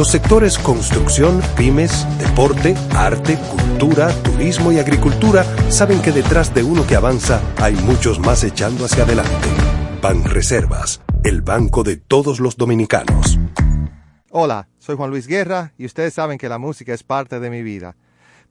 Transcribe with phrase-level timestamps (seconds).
[0.00, 6.86] Los sectores construcción, pymes, deporte, arte, cultura, turismo y agricultura saben que detrás de uno
[6.86, 9.46] que avanza hay muchos más echando hacia adelante.
[10.00, 13.38] Ban Reservas, el banco de todos los dominicanos.
[14.30, 17.62] Hola, soy Juan Luis Guerra y ustedes saben que la música es parte de mi
[17.62, 17.94] vida.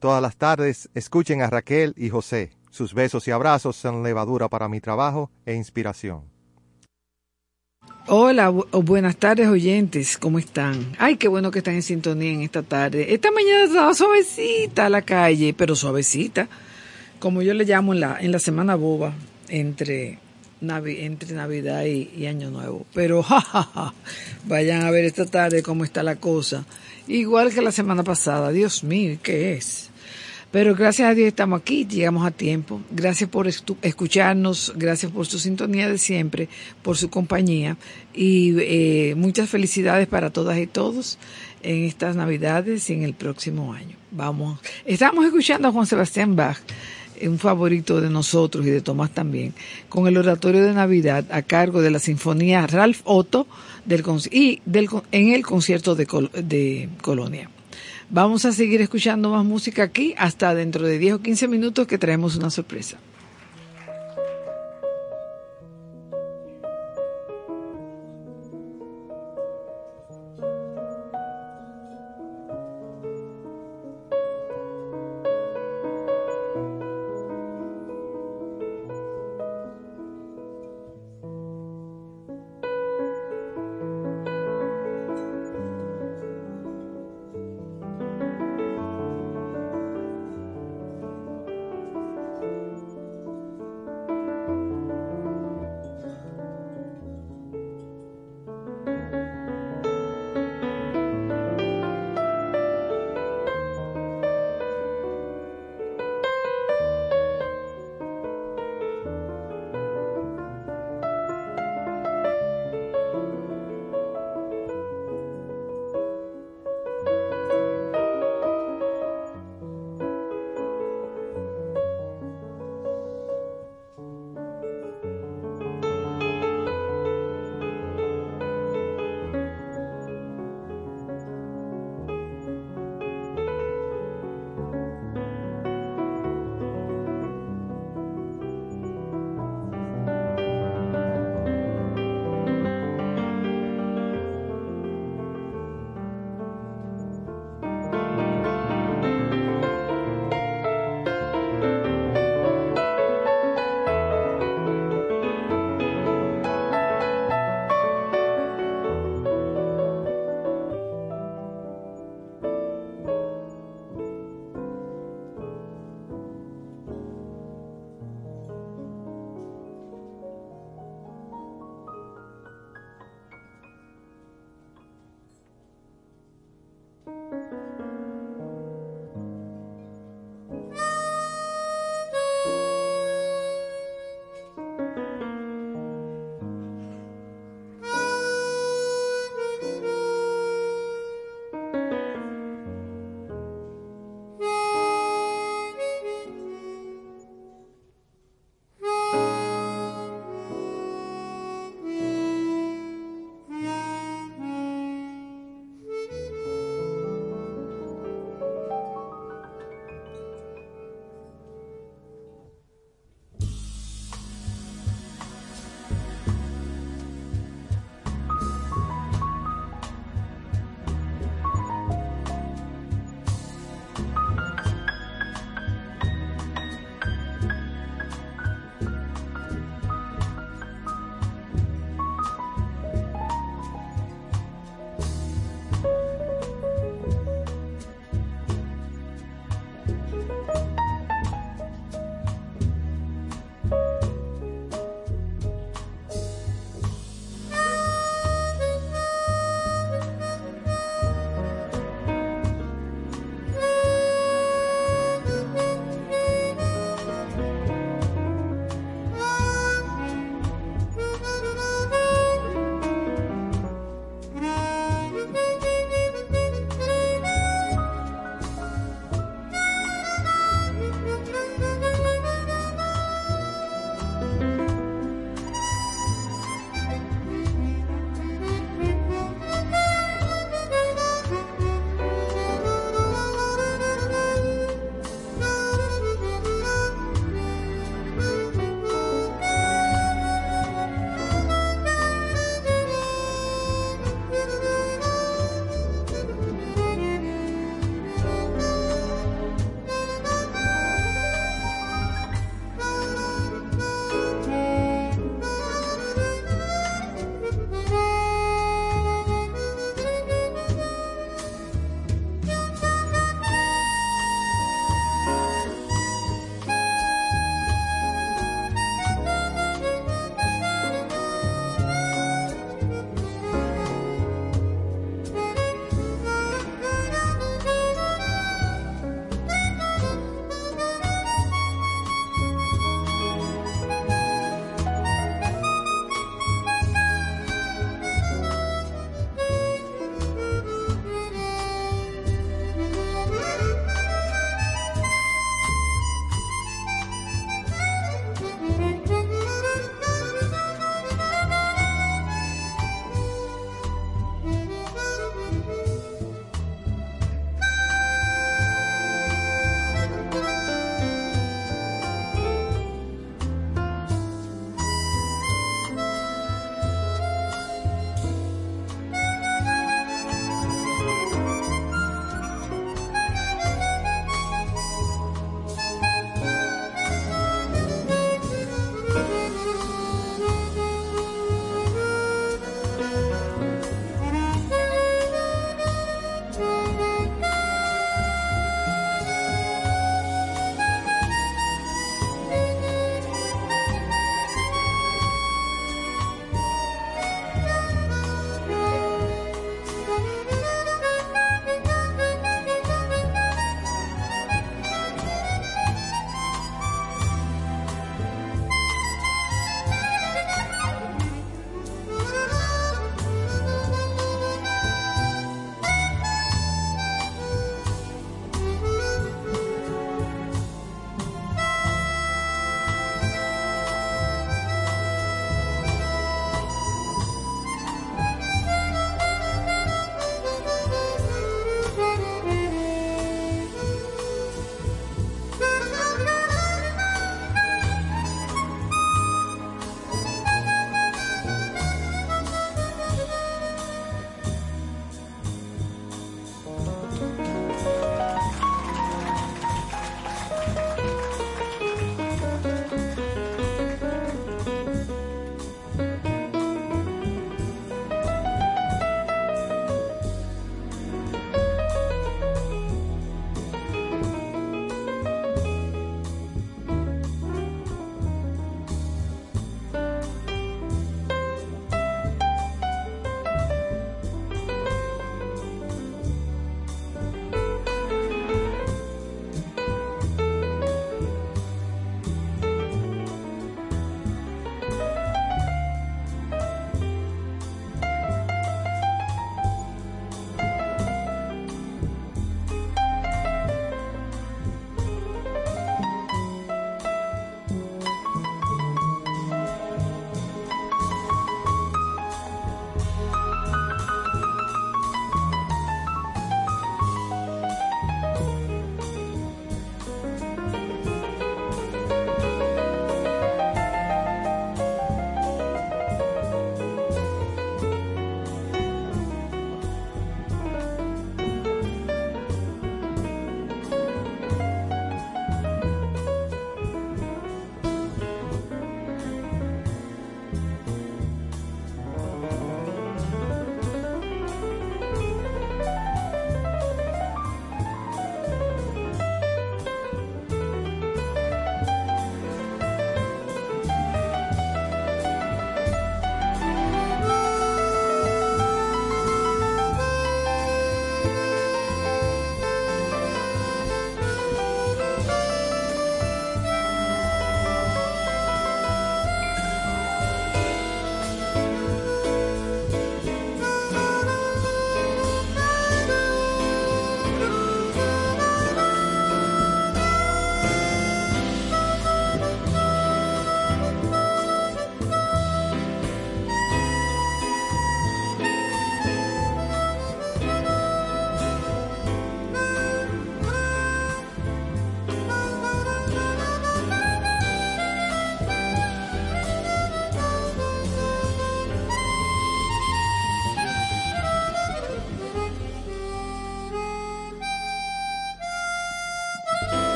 [0.00, 4.68] Todas las tardes escuchen a Raquel y José sus besos y abrazos son levadura para
[4.68, 6.24] mi trabajo e inspiración.
[8.10, 10.96] Hola, buenas tardes oyentes, ¿cómo están?
[10.98, 13.12] Ay, qué bueno que están en sintonía en esta tarde.
[13.12, 16.48] Esta mañana estaba suavecita la calle, pero suavecita,
[17.18, 19.12] como yo le llamo en la, en la semana boba,
[19.50, 20.20] entre,
[20.62, 22.86] entre Navidad y, Año Nuevo.
[22.94, 23.92] Pero, jajaja,
[24.46, 26.64] vayan a ver esta tarde cómo está la cosa.
[27.08, 29.87] Igual que la semana pasada, Dios mío, ¿qué es?
[30.50, 32.80] Pero gracias a Dios estamos aquí, llegamos a tiempo.
[32.90, 36.48] Gracias por escucharnos, gracias por su sintonía de siempre,
[36.82, 37.76] por su compañía
[38.14, 41.18] y eh, muchas felicidades para todas y todos
[41.62, 43.96] en estas Navidades y en el próximo año.
[44.10, 46.58] Vamos, estamos escuchando a Juan Sebastián Bach,
[47.20, 49.52] un favorito de nosotros y de Tomás también,
[49.90, 53.46] con el oratorio de Navidad a cargo de la Sinfonía Ralph Otto
[53.84, 56.06] del, y del, en el concierto de,
[56.42, 57.50] de Colonia.
[58.10, 61.98] Vamos a seguir escuchando más música aquí hasta dentro de 10 o 15 minutos que
[61.98, 62.96] traemos una sorpresa.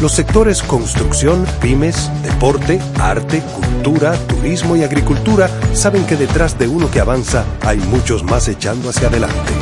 [0.00, 6.90] Los sectores construcción, pymes, deporte, arte, cultura, turismo y agricultura saben que detrás de uno
[6.90, 9.52] que avanza hay muchos más echando hacia adelante.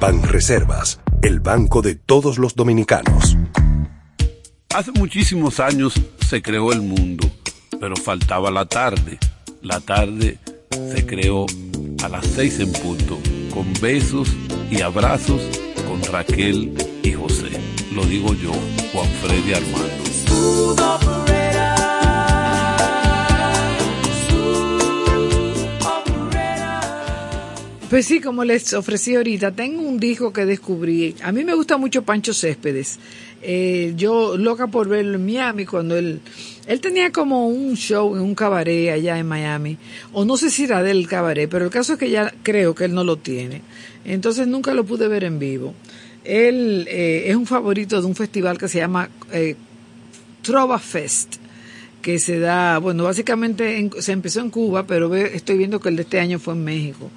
[0.00, 3.36] Ban Reservas, el banco de todos los dominicanos.
[4.72, 5.94] Hace muchísimos años
[6.28, 7.28] se creó el mundo,
[7.80, 9.18] pero faltaba la tarde.
[9.60, 10.38] La tarde
[10.70, 11.46] se creó
[12.04, 13.18] a las seis en punto
[13.52, 14.28] con besos
[14.70, 15.42] y abrazos
[15.88, 17.50] con Raquel y José.
[17.92, 18.52] Lo digo yo,
[18.92, 20.10] Juan Freddy Armando.
[27.90, 31.16] Pues sí, como les ofrecí ahorita, tengo un disco que descubrí.
[31.24, 33.00] A mí me gusta mucho Pancho Céspedes.
[33.42, 36.20] Eh, yo loca por verlo en Miami cuando él,
[36.66, 39.76] él tenía como un show en un cabaret allá en Miami.
[40.12, 42.84] O no sé si era del cabaret, pero el caso es que ya creo que
[42.84, 43.62] él no lo tiene.
[44.04, 45.74] Entonces nunca lo pude ver en vivo.
[46.24, 49.56] Él eh, es un favorito de un festival que se llama eh,
[50.42, 51.36] Trova Fest
[52.00, 56.02] que se da, bueno, básicamente se empezó en Cuba, pero estoy viendo que el de
[56.02, 57.10] este año fue en México.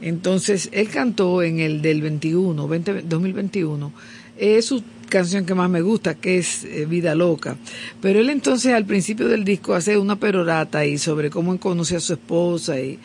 [0.00, 3.92] Entonces, él cantó en el del 21, 2021,
[4.36, 7.56] es su canción que más me gusta, que es eh, Vida Loca.
[8.00, 12.00] Pero él entonces al principio del disco hace una perorata ahí sobre cómo conoce a
[12.00, 12.98] su esposa y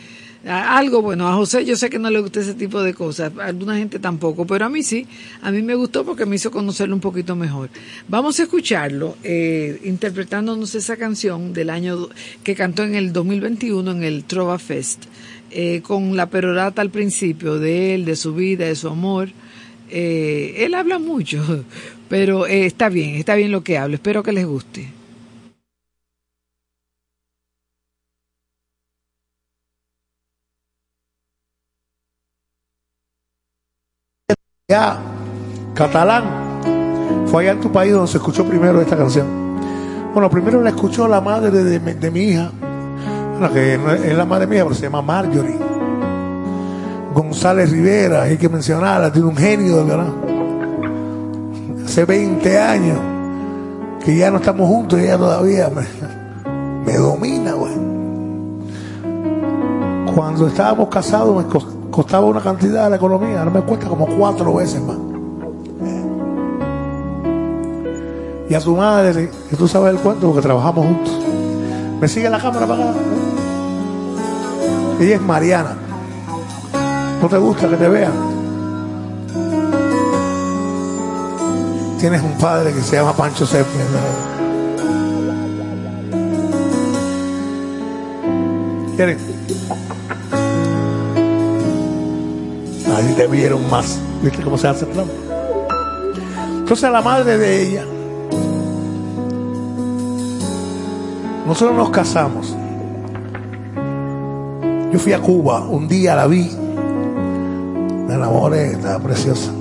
[0.46, 1.28] algo bueno.
[1.28, 4.00] A José yo sé que no le gusta ese tipo de cosas, a alguna gente
[4.00, 5.08] tampoco, pero a mí sí,
[5.42, 7.70] a mí me gustó porque me hizo conocerlo un poquito mejor.
[8.08, 12.10] Vamos a escucharlo eh, interpretándonos esa canción del año
[12.44, 15.06] que cantó en el 2021 en el Trova Fest.
[15.52, 19.30] Eh, con la perorata al principio de él, de su vida, de su amor.
[19.90, 21.66] Eh, él habla mucho,
[22.10, 23.96] pero eh, está bien, está bien lo que habla.
[23.96, 24.99] Espero que les guste.
[34.70, 35.00] Ya,
[35.74, 36.26] catalán,
[37.26, 39.26] fue allá en tu país donde se escuchó primero esta canción.
[40.14, 42.52] Bueno, primero la escuchó la madre de mi hija,
[43.52, 45.58] que es la madre mía, pero se llama Marjorie.
[47.16, 50.14] González Rivera, hay que mencionarla, tiene un genio de verdad.
[51.86, 52.98] Hace 20 años
[54.06, 55.72] que ya no estamos juntos y ella todavía
[56.86, 57.74] me, domina, güey.
[60.14, 61.42] Cuando estábamos casados me
[61.92, 64.98] costaba una cantidad de la economía, ahora me cuesta como cuatro veces más.
[68.50, 71.14] Y a su madre, que tú sabes el cuento porque trabajamos juntos.
[72.02, 73.00] ¿Me sigue la cámara para acá?
[75.00, 75.78] Ella es Mariana.
[77.22, 78.14] ¿No te gusta que te vean?
[82.00, 83.86] Tienes un padre que se llama Pancho Céspedes.
[88.96, 89.39] ¿Quieren?
[93.00, 93.98] Ahí te vieron más.
[94.22, 95.06] ¿Viste cómo se hace plan?
[96.60, 97.86] Entonces la madre de ella,
[101.48, 102.56] nosotros nos casamos
[104.92, 106.50] yo fui a Cuba, un día la vi,
[108.08, 109.52] me enamoré, estaba preciosa.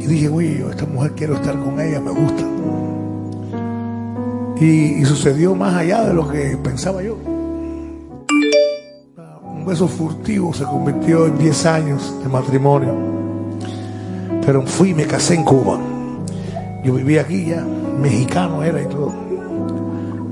[0.00, 1.77] Y dije, uy, esta mujer quiero estar con.
[4.60, 7.16] Y, sucedió más allá de lo que pensaba yo.
[9.44, 12.94] Un beso furtivo se convirtió en 10 años de matrimonio.
[14.44, 15.78] Pero fui y me casé en Cuba.
[16.84, 17.64] Yo vivía aquí ya
[17.98, 19.12] mexicano era y todo.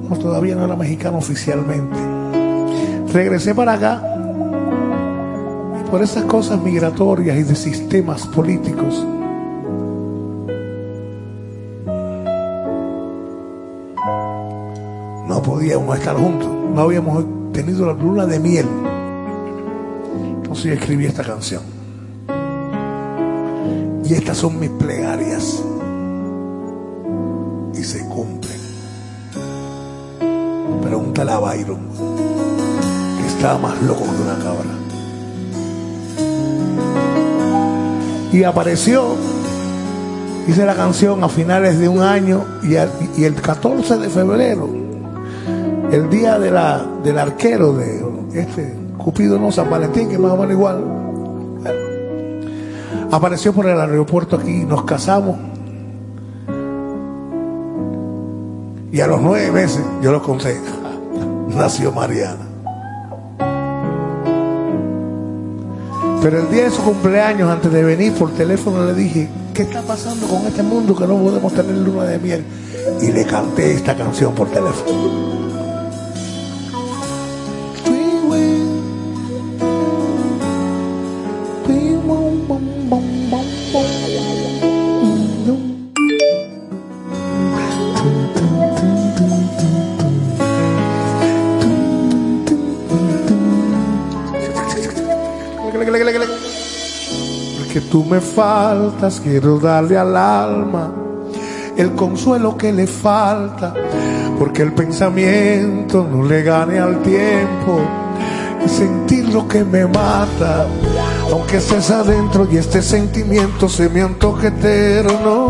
[0.09, 1.97] No, todavía no era mexicano oficialmente.
[3.13, 4.03] Regresé para acá
[5.81, 9.05] y por esas cosas migratorias y de sistemas políticos.
[15.77, 18.67] No podíamos estar juntos, no habíamos tenido la luna de miel.
[20.37, 21.63] Entonces escribí esta canción.
[24.05, 25.63] Y estas son mis plegarias
[27.87, 28.59] se cumplen.
[30.83, 31.79] Pregúntale a Byron,
[33.21, 34.71] que estaba más loco que una cabra.
[38.33, 39.15] Y apareció,
[40.49, 42.75] hice la canción a finales de un año y,
[43.23, 44.69] el 14 de febrero,
[45.93, 50.37] el día de la, del arquero de este Cupido no San Valentín, que más o
[50.37, 50.85] menos igual,
[53.11, 55.37] apareció por el aeropuerto aquí, nos casamos
[58.97, 60.59] Y a los nueve meses, yo lo conté,
[61.55, 62.47] nació Mariana.
[66.23, 69.83] Pero el día de su cumpleaños, antes de venir por teléfono, le dije, ¿qué está
[69.83, 72.45] pasando con este mundo que no podemos tener luna de miel?
[73.03, 75.36] Y le canté esta canción por teléfono.
[98.37, 100.93] Faltas, quiero darle al alma
[101.75, 103.73] el consuelo que le falta,
[104.39, 107.81] porque el pensamiento no le gane al tiempo
[108.63, 110.67] y sentir lo que me mata,
[111.33, 115.49] aunque estés adentro y este sentimiento se me antoje eterno.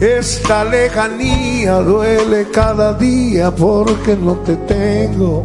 [0.00, 5.44] Esta lejanía duele cada día porque no te tengo.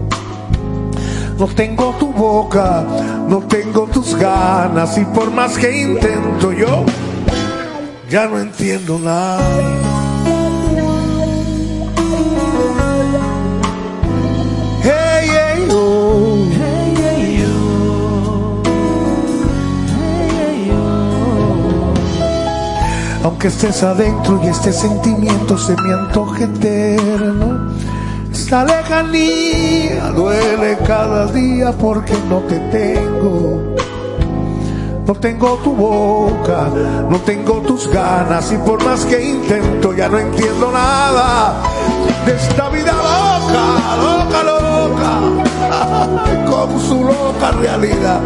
[1.37, 2.85] No tengo tu boca,
[3.27, 6.85] no tengo tus ganas y por más que intento yo,
[8.09, 9.41] ya no entiendo nada.
[14.83, 16.35] Hey, hey, oh.
[23.25, 27.64] Aunque estés adentro y este sentimiento se me antoje eterno,
[28.45, 33.73] esta lejanía duele cada día porque no te tengo.
[35.07, 36.69] No tengo tu boca,
[37.09, 41.55] no tengo tus ganas y por más que intento ya no entiendo nada
[42.23, 43.63] de esta vida loca,
[44.03, 45.11] loca, loca,
[46.45, 48.21] con su loca realidad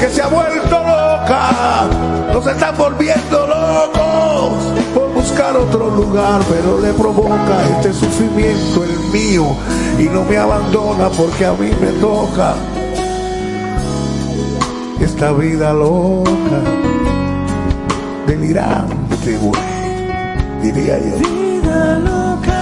[0.00, 1.86] que se ha vuelto loca,
[2.32, 4.93] nos están volviendo locos
[5.24, 9.56] buscar otro lugar, pero le provoca este sufrimiento el mío
[9.98, 12.54] y no me abandona porque a mí me toca
[15.00, 16.60] esta vida loca,
[18.26, 21.16] delirante, güey, diría yo.
[21.16, 22.60] Vida loca,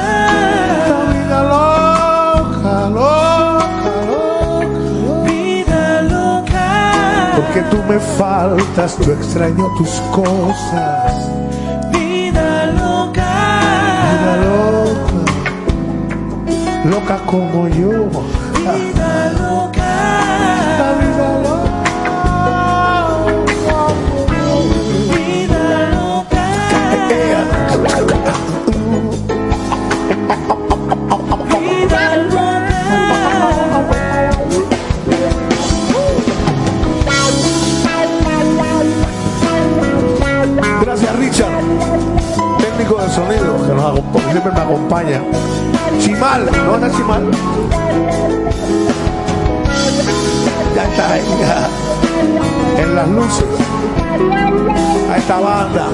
[0.79, 11.22] Esta vida loca, loca, loca, vida loca, porque tú me faltas, yo extraño tus cosas,
[14.23, 15.18] vida loca,
[16.85, 17.91] loca como yo.
[18.55, 19.91] vida loca,
[20.61, 21.73] Esta vida loca.
[25.16, 25.62] vida
[25.93, 26.45] loca,
[43.91, 45.20] nos siempre me acompaña.
[45.99, 47.30] Chimal, ¿no está Chimal?
[50.74, 51.68] Ya está ya.
[52.83, 53.45] en las luces.
[55.11, 55.89] A esta banda,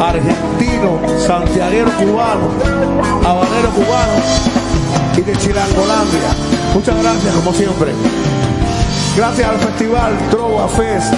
[0.00, 2.48] argentino, santiaguero cubano,
[3.24, 4.18] habanero cubano
[5.16, 6.30] y de Chilangolandia.
[6.74, 7.92] Muchas gracias como siempre.
[9.16, 11.14] Gracias al festival Trova Fest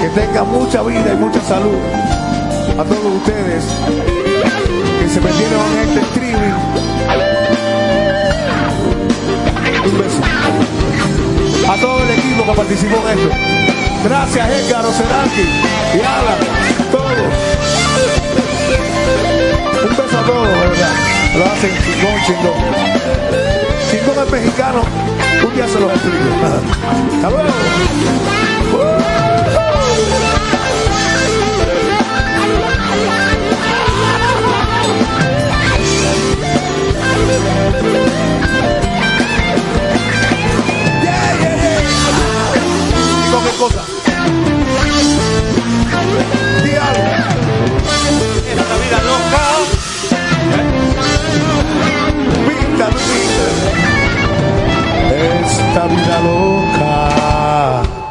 [0.00, 1.78] que tenga mucha vida y mucha salud
[2.78, 4.31] a todos ustedes
[5.12, 6.54] se metieron en este streaming.
[9.84, 10.22] Un beso.
[11.70, 13.30] A todo el equipo que participó en esto.
[14.04, 15.42] Gracias Edgar Oceranqui
[15.94, 16.38] y Alan,
[16.90, 17.10] todos.
[19.82, 20.94] Un beso a todos, verdad.
[21.36, 22.54] Lo hacen chingón, chingón.
[23.90, 24.80] Chingón es mexicano.
[25.46, 26.24] Un día se los explico.
[27.26, 27.52] Hasta.
[48.52, 49.42] Esta vida loca.
[55.10, 58.01] Esta vida loca.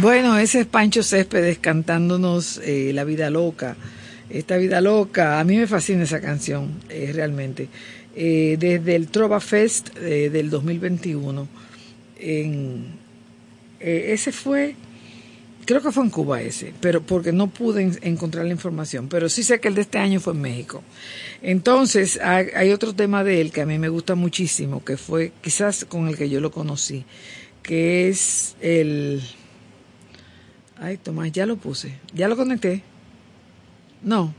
[0.00, 3.76] Bueno, ese es Pancho Céspedes cantándonos eh, La vida loca.
[4.30, 7.68] Esta vida loca, a mí me fascina esa canción, eh, realmente.
[8.14, 11.48] Eh, desde el Trova Fest eh, del 2021.
[12.20, 12.84] En,
[13.80, 14.74] ese fue
[15.64, 19.28] creo que fue en Cuba ese, pero porque no pude en- encontrar la información, pero
[19.28, 20.82] sí sé que el de este año fue en México.
[21.42, 25.84] Entonces, hay otro tema de él que a mí me gusta muchísimo, que fue quizás
[25.84, 27.04] con el que yo lo conocí,
[27.62, 29.22] que es el...
[30.80, 32.82] Ay, Tomás, ya lo puse, ya lo conecté.
[34.02, 34.34] No.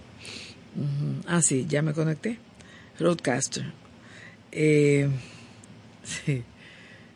[1.28, 2.40] Ah, sí, ya me conecté.
[3.00, 3.72] Roadcaster.
[4.52, 5.08] Eh,
[6.04, 6.44] sí,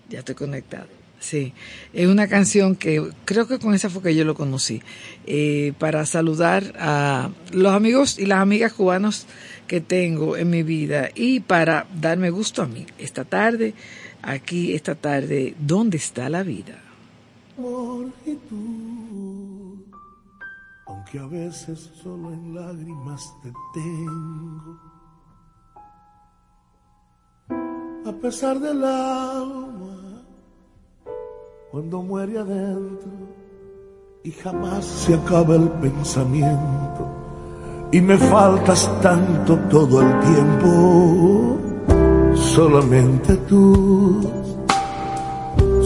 [0.10, 0.88] ya estoy conectado.
[1.20, 1.54] Sí,
[1.92, 4.84] es una canción que creo que con esa fue que yo lo conocí.
[5.26, 9.26] Eh, para saludar a los amigos y las amigas cubanos
[9.66, 12.86] que tengo en mi vida y para darme gusto a mí.
[13.00, 13.74] Esta tarde,
[14.22, 16.85] aquí, esta tarde, ¿dónde está la vida?
[17.56, 18.12] Tú,
[20.88, 24.80] aunque a veces solo en lágrimas te tengo.
[28.08, 30.24] A pesar del alma,
[31.72, 33.12] cuando muere adentro
[34.24, 37.08] y jamás se acaba el pensamiento
[37.92, 41.58] y me faltas tanto todo el tiempo,
[42.36, 44.46] solamente tú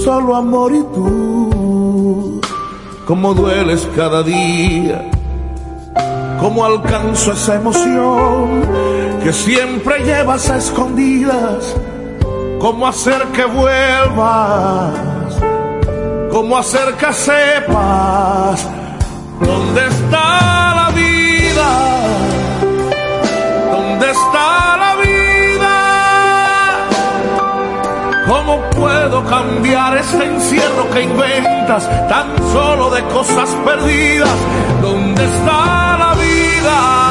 [0.10, 1.59] solo amor y tú.
[3.10, 5.03] Cómo dueles cada día,
[6.39, 8.62] cómo alcanzo esa emoción
[9.24, 11.76] que siempre llevas a escondidas.
[12.60, 14.93] Cómo hacer que vuelvas,
[16.32, 18.68] cómo hacer que sepas
[19.41, 21.70] dónde está la vida,
[23.72, 24.89] dónde está la
[28.30, 34.30] ¿Cómo puedo cambiar ese encierro que inventas tan solo de cosas perdidas?
[34.84, 37.09] ¿Dónde está la vida?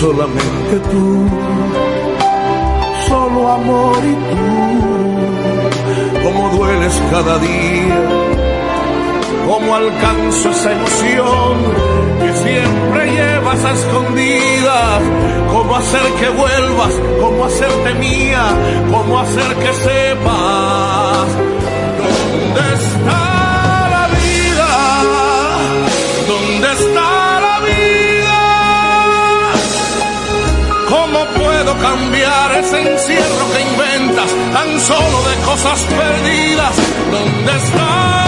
[0.00, 1.26] Solamente tú,
[3.08, 4.46] solo amor y tú,
[6.22, 8.00] cómo dueles cada día,
[9.44, 11.58] cómo alcanzo esa emoción
[12.20, 15.02] que siempre llevas a escondidas,
[15.50, 18.44] cómo hacer que vuelvas, cómo hacerte mía,
[18.92, 21.57] cómo hacer que sepas
[31.80, 36.76] cambiar ese encierro que inventas tan solo de cosas perdidas?
[37.10, 38.27] ¿Dónde está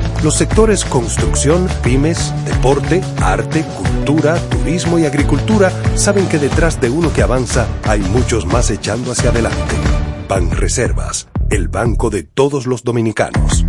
[0.23, 7.11] Los sectores construcción, pymes, deporte, arte, cultura, turismo y agricultura saben que detrás de uno
[7.11, 9.75] que avanza hay muchos más echando hacia adelante.
[10.29, 13.65] Banreservas, el banco de todos los dominicanos.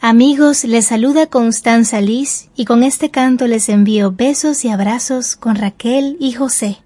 [0.00, 5.56] Amigos, les saluda Constanza Liz y con este canto les envío besos y abrazos con
[5.56, 6.78] Raquel y José.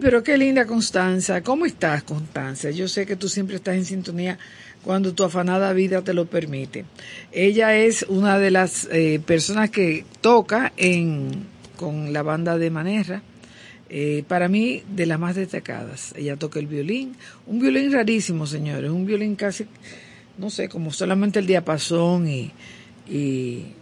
[0.00, 1.42] Pero qué linda Constanza.
[1.42, 2.70] ¿Cómo estás, Constanza?
[2.70, 4.38] Yo sé que tú siempre estás en sintonía
[4.84, 6.84] cuando tu afanada vida te lo permite.
[7.32, 11.46] Ella es una de las eh, personas que toca en,
[11.76, 13.22] con la banda de Manerra.
[13.90, 16.14] Eh, para mí, de las más destacadas.
[16.16, 19.66] Ella toca el violín, un violín rarísimo, señores, un violín casi,
[20.36, 22.52] no sé, como solamente el diapasón y,
[23.08, 23.72] y,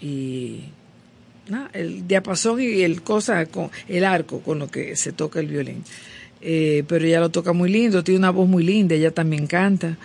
[0.00, 0.64] y
[1.72, 5.84] el diapasón y el cosa con el arco con lo que se toca el violín.
[6.40, 9.96] Eh, pero ella lo toca muy lindo, tiene una voz muy linda, ella también canta.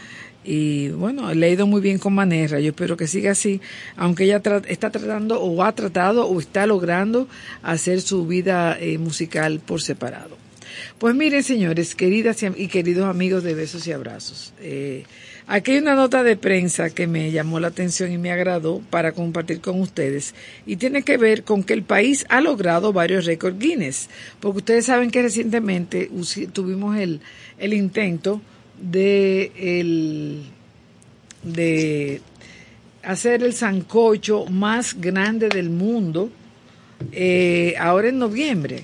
[0.44, 2.60] Y bueno, le ha ido muy bien con Manerra.
[2.60, 3.60] Yo espero que siga así,
[3.98, 7.28] aunque ella está tratando o ha tratado o está logrando
[7.62, 10.38] hacer su vida eh, musical por separado.
[10.98, 14.54] Pues miren, señores, queridas y, y queridos amigos de Besos y Abrazos.
[14.62, 15.04] eh,
[15.50, 19.12] aquí hay una nota de prensa que me llamó la atención y me agradó para
[19.12, 20.34] compartir con ustedes.
[20.66, 24.10] Y tiene que ver con que el país ha logrado varios récords Guinness.
[24.39, 26.10] Porque ustedes saben que recientemente
[26.54, 27.20] tuvimos el,
[27.58, 28.41] el intento
[28.80, 30.43] de el
[31.43, 32.22] de
[33.04, 36.30] hacer el sancocho más grande del mundo
[37.12, 38.84] eh, ahora en noviembre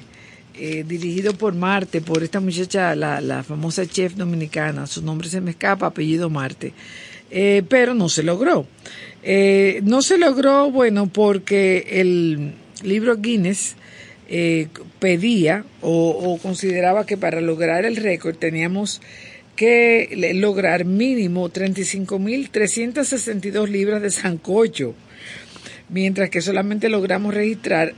[0.57, 4.87] eh, dirigido por Marte por esta muchacha la, famosa chef dominicana.
[4.87, 6.71] Su nombre se me escapa apellido Marte.
[7.29, 8.65] Eh, pero no se logró.
[9.23, 12.53] Eh, no se logró bueno porque el
[12.83, 13.75] libro Guinness
[14.99, 19.01] pedía o, consideraba que para lograr el récord teníamos
[19.55, 24.95] que lograr mínimo 35.362 libras de sancocho,
[25.89, 27.93] mientras que solamente logramos registrar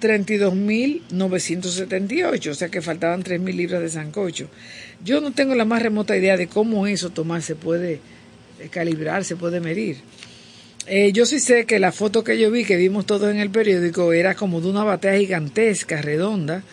[0.00, 4.48] 32.978, o sea que faltaban 3.000 libras de sancocho.
[5.04, 8.00] Yo no tengo la más remota idea de cómo eso, Tomás, se puede
[8.58, 9.98] eh, calibrar, se puede medir.
[10.86, 13.50] Eh, yo sí sé que la foto que yo vi, que vimos todos en el
[13.50, 16.64] periódico, era como de una batalla gigantesca, redonda,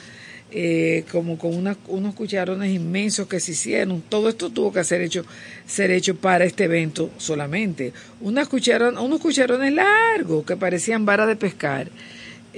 [0.50, 4.02] eh, como con unos cucharones inmensos que se hicieron.
[4.02, 5.26] Todo esto tuvo que ser hecho,
[5.66, 7.94] ser hecho para este evento solamente.
[8.22, 11.90] Unas unos cucharones largos que parecían varas de pescar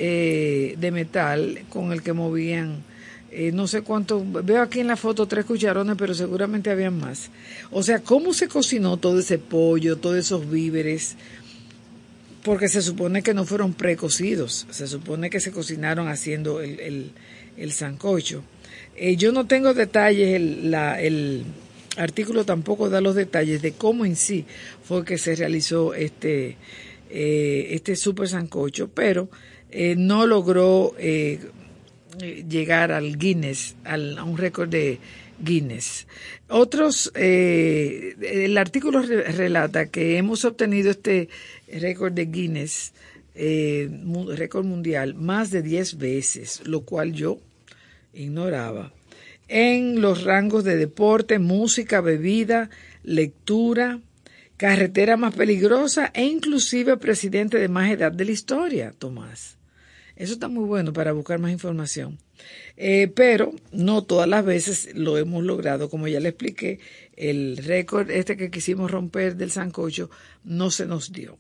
[0.02, 2.84] eh, de metal con el que movían.
[3.32, 7.30] eh, no sé cuánto, veo aquí en la foto tres cucharones, pero seguramente habían más.
[7.70, 11.16] O sea, ¿cómo se cocinó todo ese pollo, todos esos víveres?
[12.44, 17.12] porque se supone que no fueron precocidos, se supone que se cocinaron haciendo el, el,
[17.58, 18.44] el sancocho.
[18.96, 21.44] Eh, yo no tengo detalles, el, el
[21.98, 24.46] artículo tampoco da los detalles de cómo en sí
[24.84, 26.56] fue que se realizó este,
[27.10, 29.30] eh, este super sancocho, pero
[29.72, 31.40] eh, no logró eh,
[32.48, 35.00] llegar al Guinness, al, a un récord de
[35.42, 36.08] Guinness.
[36.50, 41.30] Otros, eh, el artículo re- relata que hemos obtenido este
[41.72, 42.94] récord de Guinness,
[43.36, 47.40] eh, mu- récord mundial, más de 10 veces, lo cual yo
[48.14, 48.92] ignoraba,
[49.48, 52.70] en los rangos de deporte, música, bebida,
[53.04, 54.00] lectura,
[54.58, 59.58] carretera más peligrosa e inclusive presidente de más edad de la historia, Tomás.
[60.20, 62.20] Eso está muy bueno para buscar más información.
[62.76, 66.80] Eh, pero no todas las veces lo hemos logrado, como ya le expliqué,
[67.16, 70.10] el récord este que quisimos romper del sancocho
[70.44, 71.38] no se nos dio.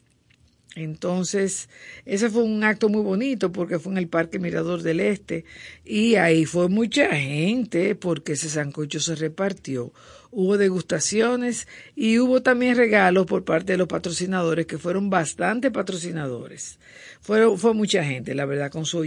[0.75, 1.67] Entonces,
[2.05, 5.43] ese fue un acto muy bonito porque fue en el Parque Mirador del Este
[5.84, 9.91] y ahí fue mucha gente porque ese sancocho se repartió.
[10.32, 16.77] Hubo degustaciones y hubo también regalos por parte de los patrocinadores que fueron bastante patrocinadores.
[17.19, 18.99] Fue, fue mucha gente, la verdad, con su.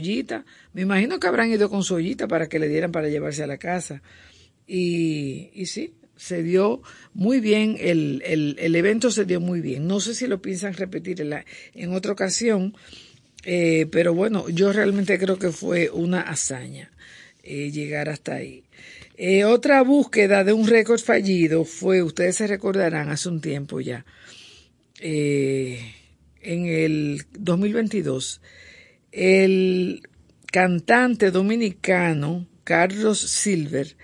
[0.73, 1.99] Me imagino que habrán ido con su
[2.29, 4.03] para que le dieran para llevarse a la casa.
[4.67, 6.83] Y, y sí, se dio
[7.15, 9.87] muy bien, el, el, el evento se dio muy bien.
[9.87, 11.45] No sé si lo piensan repetir en, la,
[11.75, 12.75] en otra ocasión,
[13.45, 16.91] eh, pero bueno, yo realmente creo que fue una hazaña
[17.43, 18.65] eh, llegar hasta ahí.
[19.25, 24.05] Eh, otra búsqueda de un récord fallido fue, ustedes se recordarán, hace un tiempo ya,
[24.99, 25.79] eh,
[26.41, 28.41] en el 2022,
[29.13, 30.03] el
[30.51, 33.95] cantante dominicano Carlos Silver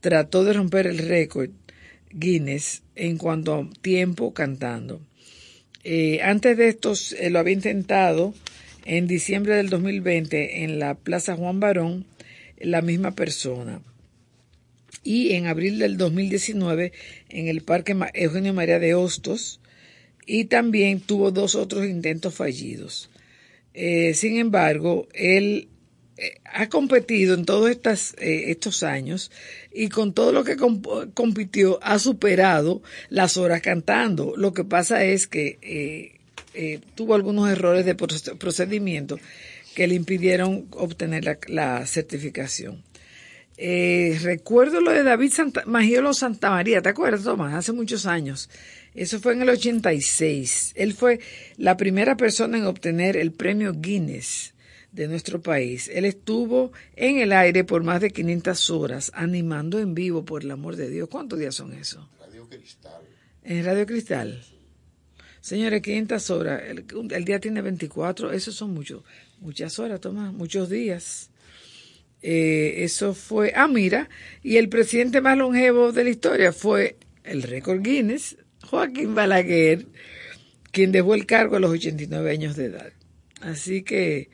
[0.00, 1.52] trató de romper el récord
[2.10, 5.00] Guinness en cuanto a tiempo cantando.
[5.84, 6.92] Eh, antes de esto
[7.30, 8.34] lo había intentado
[8.84, 12.04] en diciembre del 2020 en la Plaza Juan Barón,
[12.58, 13.80] la misma persona.
[15.06, 16.92] Y en abril del 2019
[17.28, 19.60] en el Parque Eugenio María de Hostos.
[20.26, 23.08] Y también tuvo dos otros intentos fallidos.
[23.72, 25.68] Eh, sin embargo, él
[26.16, 29.30] eh, ha competido en todos estas, eh, estos años
[29.72, 34.34] y con todo lo que comp- compitió ha superado las horas cantando.
[34.36, 36.18] Lo que pasa es que eh,
[36.54, 39.20] eh, tuvo algunos errores de proce- procedimiento
[39.76, 42.82] que le impidieron obtener la certificación.
[43.58, 47.54] Eh, recuerdo lo de David Santa, Magiolo Santa María, ¿te acuerdas, Tomás?
[47.54, 48.50] Hace muchos años.
[48.94, 50.72] Eso fue en el 86.
[50.76, 51.20] Él fue
[51.56, 54.54] la primera persona en obtener el premio Guinness
[54.92, 55.90] de nuestro país.
[55.92, 60.50] Él estuvo en el aire por más de 500 horas, animando en vivo, por el
[60.50, 61.08] amor de Dios.
[61.10, 62.08] ¿Cuántos días son eso?
[62.20, 63.02] Radio Cristal.
[63.42, 64.42] En Radio Cristal.
[65.40, 66.62] Señores, 500 horas.
[66.66, 68.32] El, el día tiene 24.
[68.32, 69.02] Eso son muchos,
[69.38, 71.30] muchas horas, Tomás, muchos días.
[72.22, 74.08] Eh, eso fue, ah, mira,
[74.42, 79.86] y el presidente más longevo de la historia fue el récord Guinness, Joaquín Balaguer,
[80.72, 82.92] quien dejó el cargo a los 89 años de edad.
[83.40, 84.30] Así que,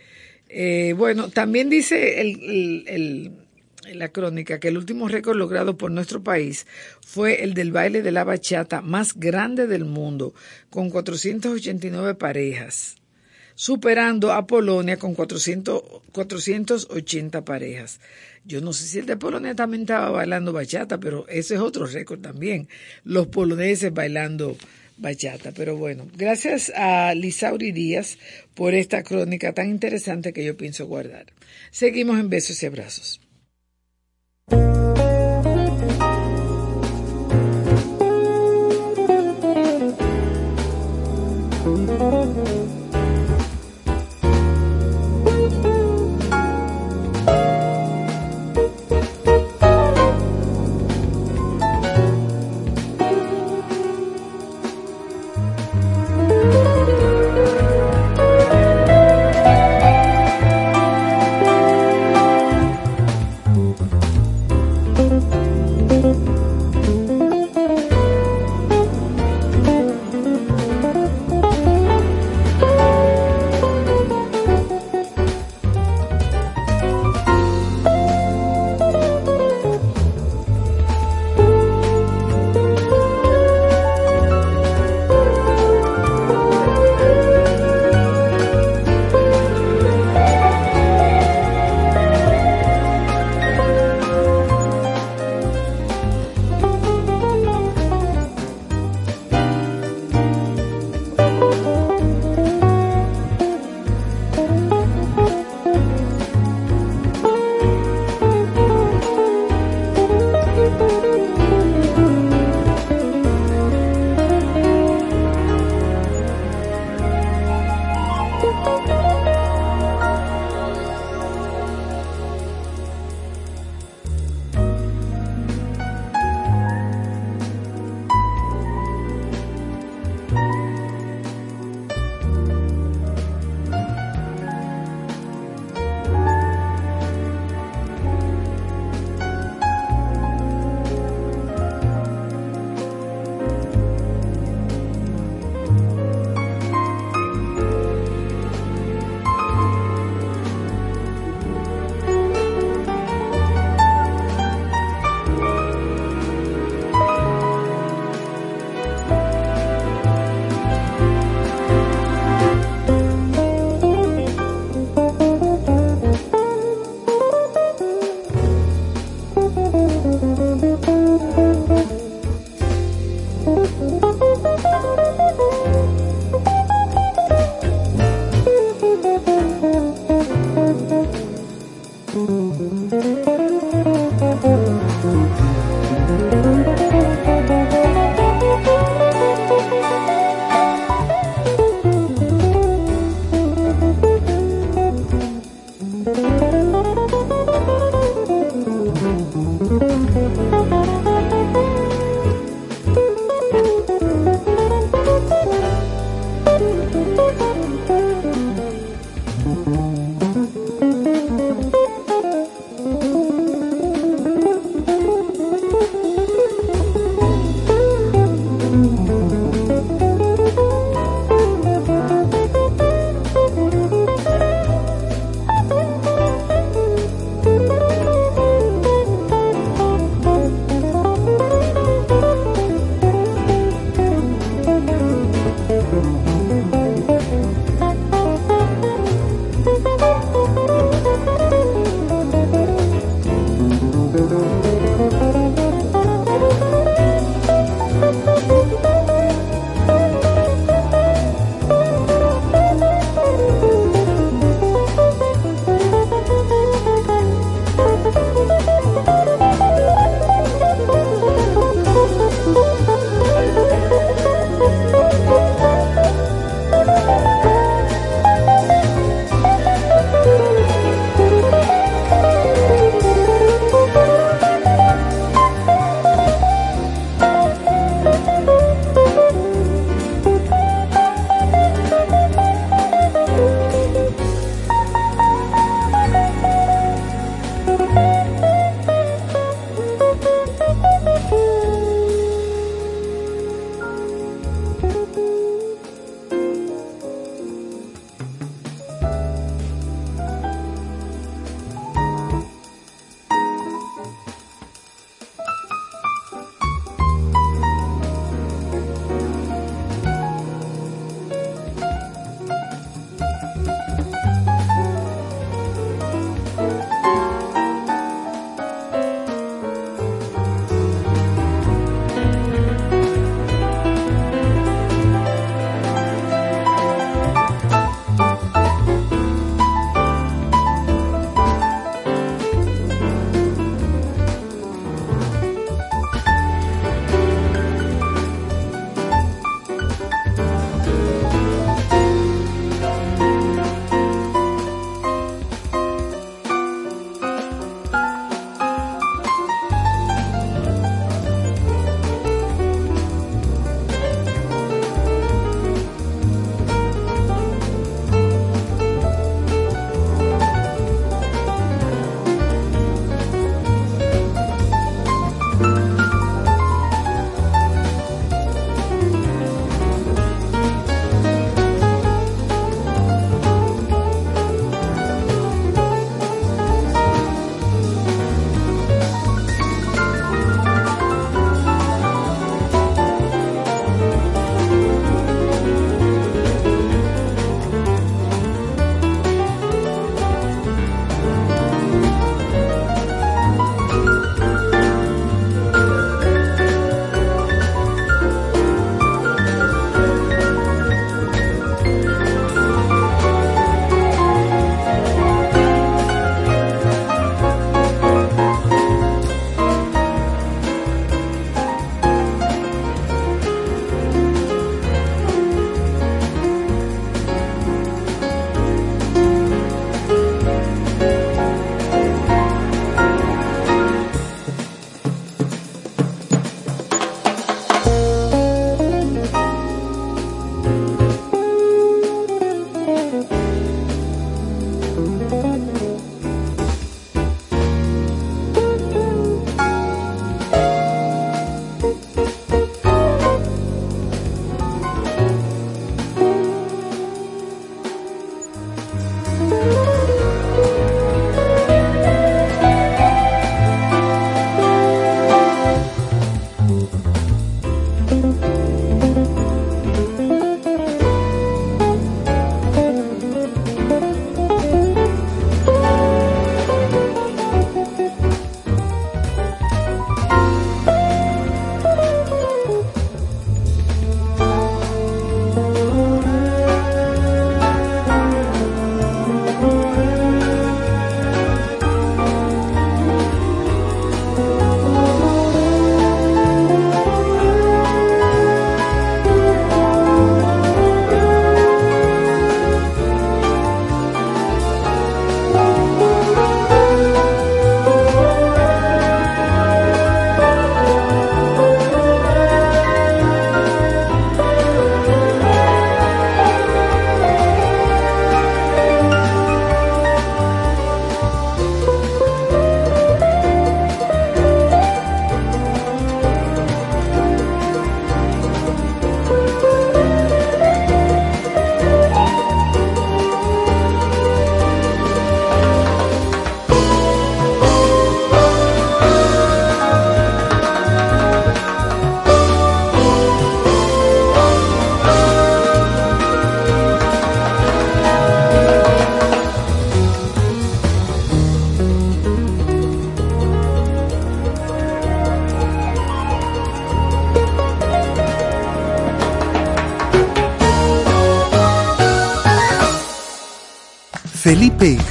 [0.49, 3.33] eh, bueno, también dice el, el,
[3.95, 6.67] la crónica que el último récord logrado por nuestro país
[7.05, 10.35] fue el del baile de la bachata más grande del mundo,
[10.71, 13.02] con 489 parejas
[13.55, 15.83] superando a Polonia con 400,
[16.13, 18.01] 480 parejas.
[18.45, 21.87] Yo no sé si el de Polonia también estaba bailando bachata, pero ese es otro
[21.87, 22.69] récord también.
[23.05, 24.57] Los poloneses bailando
[24.97, 25.53] bachata.
[25.53, 28.19] Pero bueno, gracias a Lisauri Díaz
[28.55, 31.27] por esta crónica tan interesante que yo pienso guardar.
[31.71, 33.21] Seguimos en besos y abrazos.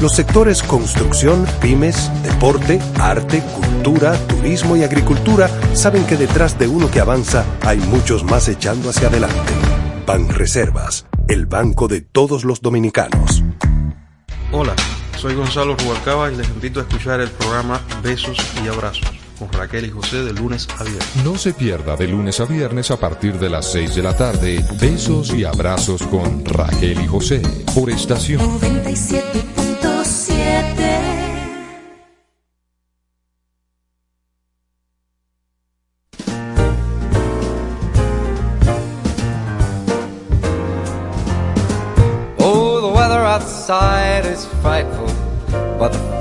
[0.00, 6.90] Los sectores construcción, pymes, deporte, arte, cultura, turismo y agricultura saben que detrás de uno
[6.90, 9.52] que avanza hay muchos más echando hacia adelante.
[10.06, 13.42] Banreservas, el banco de todos los dominicanos.
[14.52, 14.74] Hola,
[15.16, 19.86] soy Gonzalo Rubalcaba y les invito a escuchar el programa Besos y Abrazos con Raquel
[19.86, 21.16] y José de lunes a viernes.
[21.24, 24.64] No se pierda de lunes a viernes a partir de las 6 de la tarde
[24.80, 27.42] Besos y Abrazos con Raquel y José
[27.74, 29.63] por estación 97.7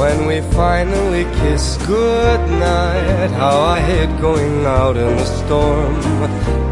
[0.00, 6.00] When we finally kiss goodnight, how I hate going out in the storm.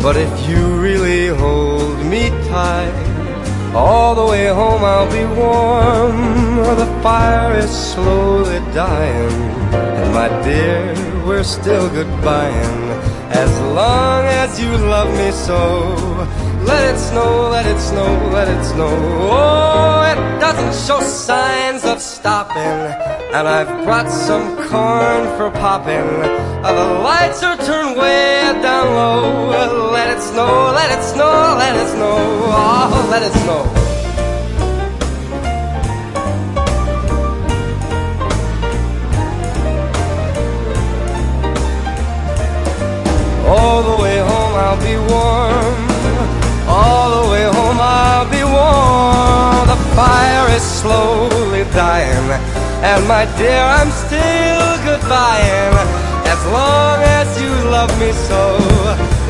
[0.00, 6.56] But if you really hold me tight, all the way home I'll be warm.
[6.78, 9.42] The fire is slowly dying,
[9.74, 10.94] and my dear,
[11.26, 12.87] we're still goodbying.
[13.30, 15.58] As long as you love me so,
[16.64, 18.88] let it snow, let it snow, let it snow.
[19.30, 22.78] Oh, it doesn't show signs of stopping.
[23.34, 26.08] And I've brought some corn for popping.
[26.62, 29.50] The lights are turned way down low.
[29.92, 32.16] Let it snow, let it snow, let it snow.
[32.16, 33.97] Oh, let it snow.
[43.48, 45.80] All the way home I'll be warm.
[46.68, 49.66] All the way home I'll be warm.
[49.72, 52.28] The fire is slowly dying.
[52.84, 55.74] And my dear, I'm still goodbying.
[56.28, 58.42] As long as you love me so.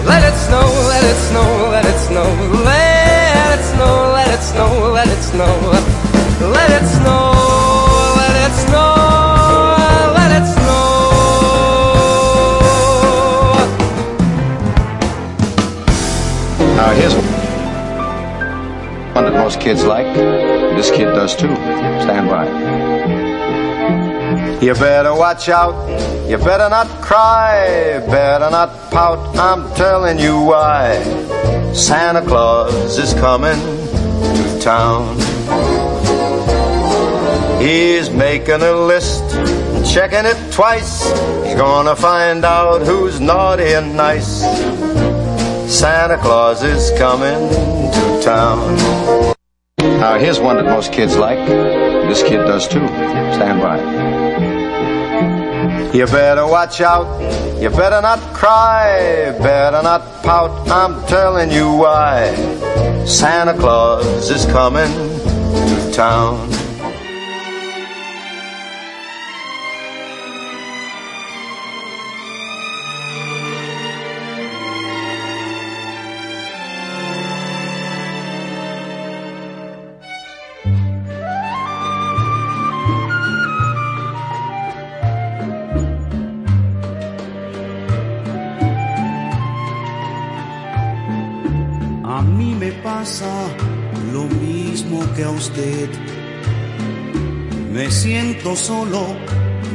[0.05, 2.29] Let it snow, let it snow, let it snow.
[2.65, 5.55] Let it snow, let it snow, let it snow.
[6.41, 7.38] Let it snow, let
[16.89, 17.15] Now here's
[19.15, 20.07] one that most kids like.
[20.75, 21.55] This kid does too.
[22.01, 22.47] Stand by.
[24.63, 25.77] You better watch out.
[26.27, 27.99] You better not cry.
[28.07, 29.37] Better not pout.
[29.37, 31.03] I'm telling you why.
[31.75, 35.15] Santa Claus is coming to town.
[37.61, 41.05] He's making a list, and checking it twice.
[41.45, 44.43] He's gonna find out who's naughty and nice.
[45.69, 48.75] Santa Claus is coming to town.
[49.79, 51.47] Now here's one that most kids like.
[52.09, 52.87] This kid does too.
[53.37, 53.77] Stand by.
[55.93, 57.21] You better watch out.
[57.61, 59.37] You better not cry.
[59.43, 60.71] Better not pout.
[60.71, 62.35] I'm telling you why.
[63.05, 66.58] Santa Claus is coming to town.
[97.73, 99.17] Me siento solo,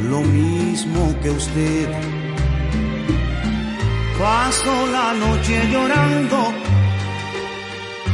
[0.09, 1.89] lo mismo que usted.
[4.17, 6.53] Paso la noche llorando,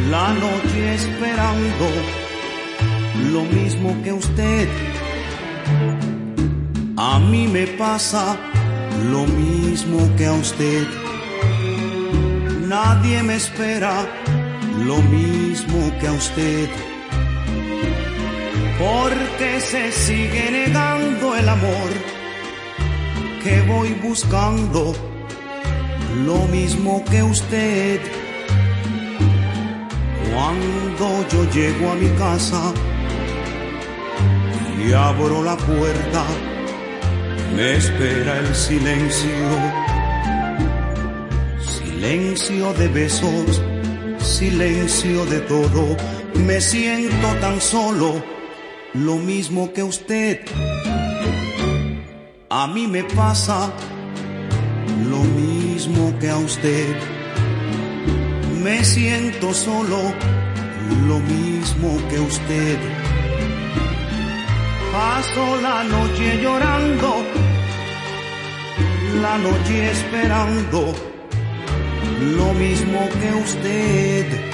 [0.09, 1.87] la noche esperando,
[3.31, 4.67] lo mismo que usted.
[6.97, 8.35] A mí me pasa
[9.11, 10.87] lo mismo que a usted.
[12.67, 14.07] Nadie me espera
[14.85, 16.88] lo mismo que a usted.
[18.79, 21.89] Porque se sigue negando el amor
[23.43, 24.95] que voy buscando,
[26.25, 27.99] lo mismo que usted.
[30.31, 32.73] Cuando yo llego a mi casa
[34.81, 36.23] y abro la puerta,
[37.57, 39.49] me espera el silencio.
[41.61, 43.61] Silencio de besos,
[44.19, 45.97] silencio de todo.
[46.35, 48.38] Me siento tan solo,
[48.93, 50.41] lo mismo que usted.
[52.49, 53.71] A mí me pasa
[55.09, 56.95] lo mismo que a usted.
[58.63, 60.13] Me siento solo,
[61.07, 62.77] lo mismo que usted.
[64.91, 67.23] Paso la noche llorando,
[69.21, 70.93] la noche esperando,
[72.19, 74.48] lo mismo que usted.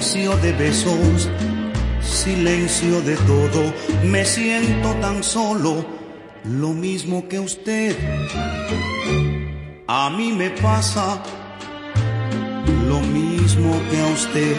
[0.00, 1.30] Silencio de besos,
[2.02, 3.72] silencio de todo,
[4.04, 5.86] me siento tan solo,
[6.44, 7.96] lo mismo que usted.
[9.86, 11.22] A mí me pasa
[12.86, 14.56] lo mismo que a usted.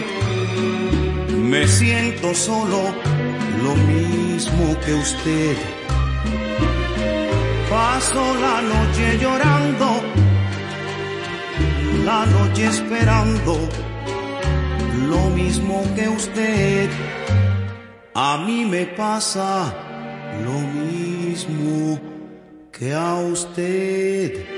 [1.36, 2.92] Me siento solo,
[3.62, 5.56] lo mismo que usted.
[7.70, 10.02] Paso la noche llorando,
[12.04, 13.68] la noche esperando,
[15.08, 16.90] lo mismo que usted.
[18.14, 19.72] A mí me pasa
[20.44, 21.98] lo mismo
[22.72, 24.57] que a usted.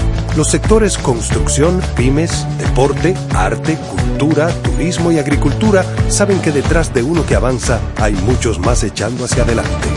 [0.37, 7.25] Los sectores construcción, pymes, deporte, arte, cultura, turismo y agricultura saben que detrás de uno
[7.25, 9.89] que avanza hay muchos más echando hacia adelante.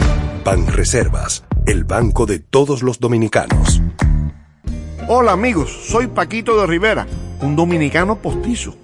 [0.45, 3.81] Banreservas, el banco de todos los dominicanos.
[5.07, 7.07] Hola amigos, soy Paquito de Rivera,
[7.41, 8.75] un dominicano postizo,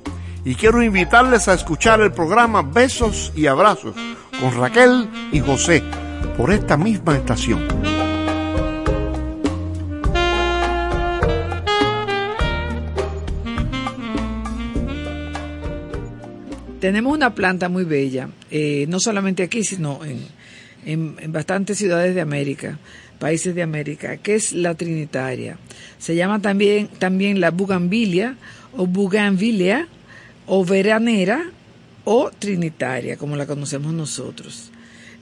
[0.44, 3.97] y quiero invitarles a escuchar el programa Besos y Abrazos
[4.40, 5.82] con Raquel y José
[6.36, 7.90] por esta misma estación.
[16.91, 20.27] Tenemos una planta muy bella, eh, no solamente aquí, sino en,
[20.85, 22.81] en, en, bastantes ciudades de América,
[23.21, 25.57] países de América, que es la trinitaria.
[26.01, 28.35] Se llama también, también la bugambilia
[28.77, 29.87] o bugambilia
[30.49, 31.45] o veranera
[32.03, 34.73] o trinitaria, como la conocemos nosotros.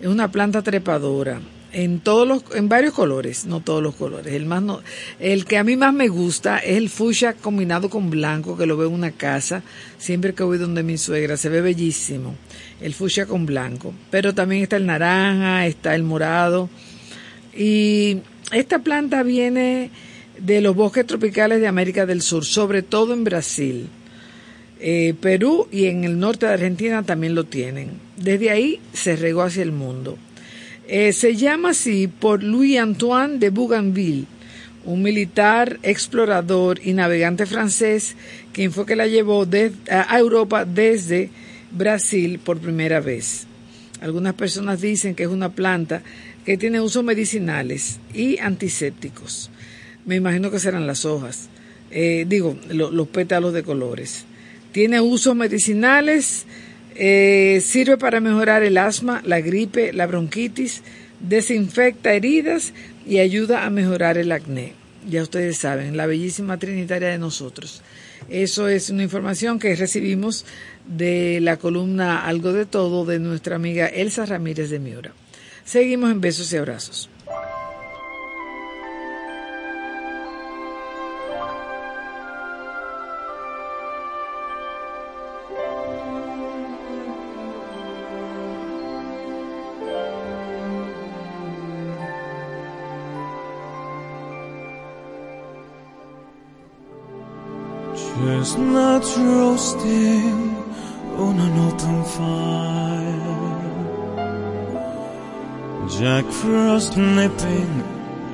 [0.01, 1.39] Es una planta trepadora
[1.73, 4.33] en todos los en varios colores, no todos los colores.
[4.33, 4.81] El más no,
[5.21, 8.77] el que a mí más me gusta es el fuchsia combinado con blanco que lo
[8.77, 9.63] veo en una casa,
[9.99, 12.35] siempre que voy donde mi suegra, se ve bellísimo.
[12.81, 16.71] El fuchsia con blanco, pero también está el naranja, está el morado
[17.57, 18.19] y
[18.53, 19.91] esta planta viene
[20.39, 23.89] de los bosques tropicales de América del Sur, sobre todo en Brasil.
[24.81, 27.91] Eh, Perú y en el norte de Argentina también lo tienen.
[28.17, 30.17] Desde ahí se regó hacia el mundo.
[30.91, 34.25] Eh, se llama así por Louis Antoine de Bougainville,
[34.87, 38.17] un militar, explorador y navegante francés,
[38.55, 39.47] quien fue que la llevó
[39.91, 41.29] a Europa desde
[41.71, 43.47] Brasil por primera vez.
[44.01, 46.03] Algunas personas dicen que es una planta
[46.47, 49.51] que tiene usos medicinales y antisépticos.
[50.07, 51.51] Me imagino que serán las hojas,
[51.91, 54.25] eh, digo, lo, los pétalos de colores.
[54.73, 56.47] Tiene usos medicinales,
[57.01, 60.83] eh, sirve para mejorar el asma, la gripe, la bronquitis,
[61.21, 62.73] desinfecta heridas
[63.07, 64.73] y ayuda a mejorar el acné.
[65.09, 67.83] Ya ustedes saben, la bellísima trinitaria de nosotros.
[68.29, 70.45] Eso es una información que recibimos
[70.87, 75.13] de la columna Algo de Todo de nuestra amiga Elsa Ramírez de Miura.
[75.65, 77.09] Seguimos en besos y abrazos.
[98.49, 100.57] Chestnuts roasting
[101.19, 103.37] on an open fire.
[105.99, 107.83] Jack Frost nipping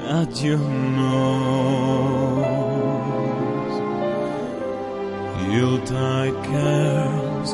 [0.07, 1.35] at your nose.
[5.53, 7.53] Yuletide carols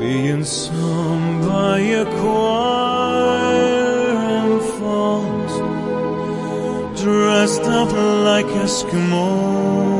[0.00, 3.46] being sung by a choir
[4.38, 5.54] and folks
[7.00, 7.92] dressed up
[8.24, 9.99] like Eskimos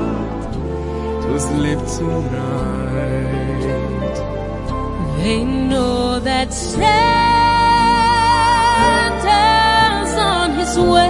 [1.31, 3.21] to sleep tonight.
[5.23, 6.83] They know that Santa's
[10.33, 11.09] on his way.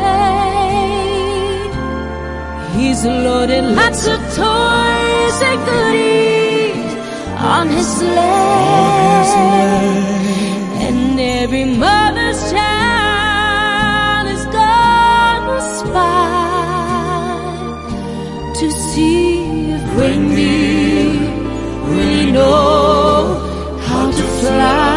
[2.76, 6.94] He's loaded lots of toys and goodies
[7.54, 9.32] on his sleigh.
[10.86, 16.42] And every mother's child is gonna spy
[18.60, 19.41] to see
[20.02, 20.50] when we,
[21.94, 23.38] we know
[23.86, 24.91] how to fly.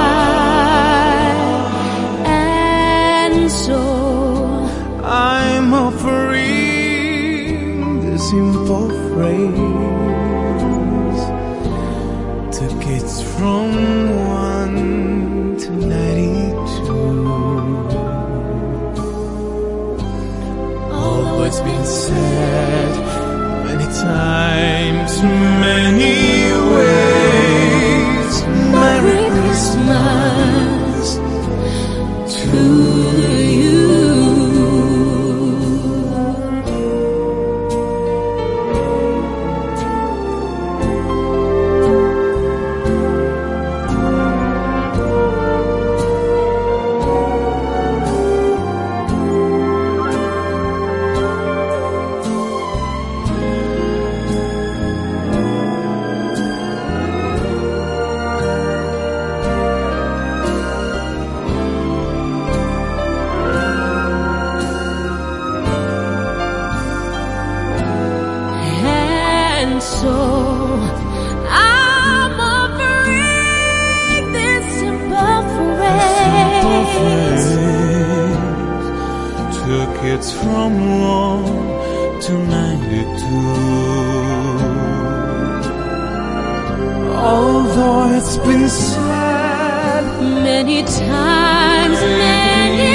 [88.06, 92.92] It's been said Many times, many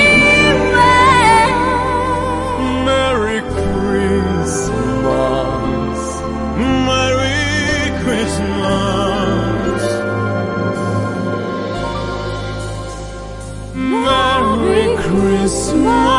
[0.73, 1.53] ways.
[2.85, 5.01] Merry Christmas,
[6.87, 9.83] Merry Christmas,
[13.73, 16.18] Merry Christmas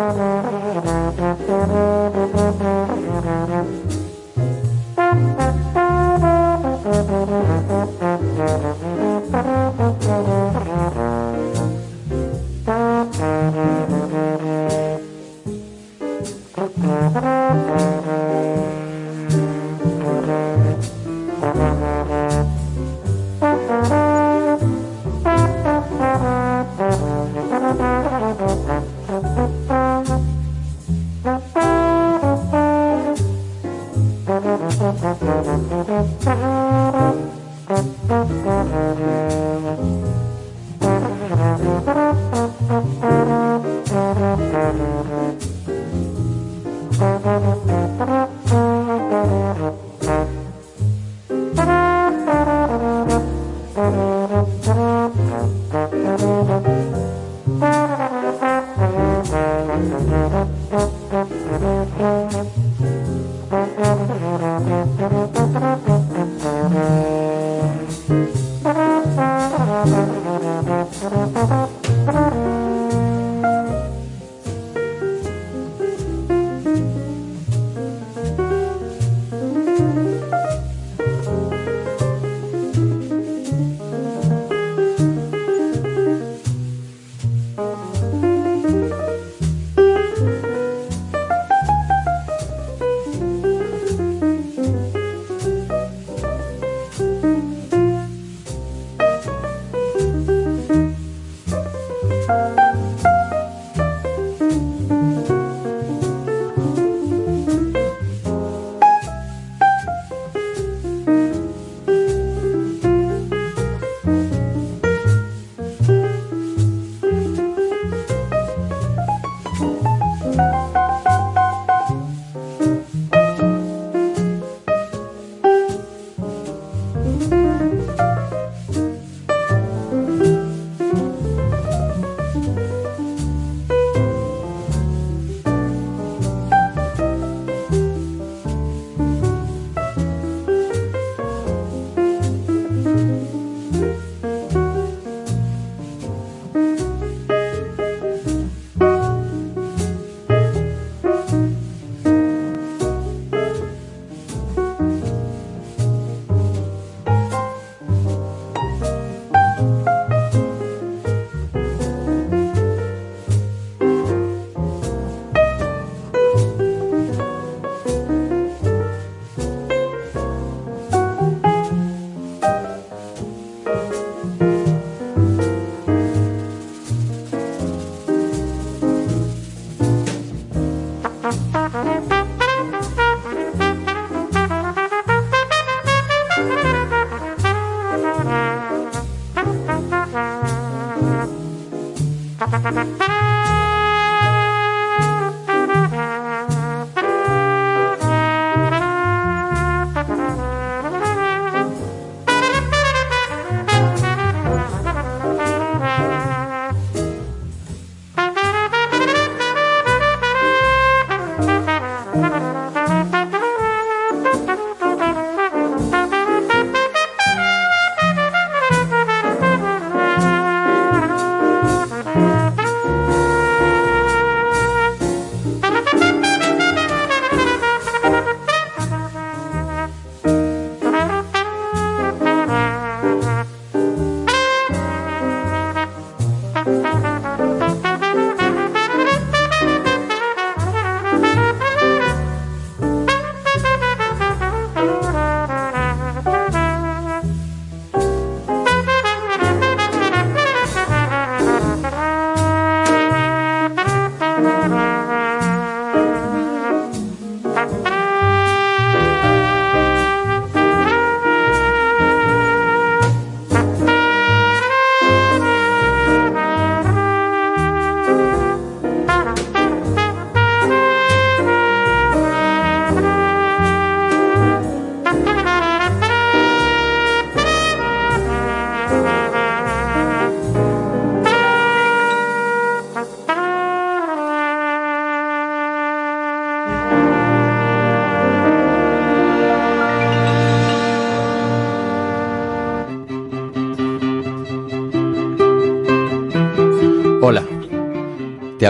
[0.00, 0.29] Mm-hmm.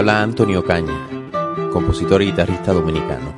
[0.01, 0.97] Habla Antonio Caña,
[1.71, 3.35] compositor y guitarrista dominicano.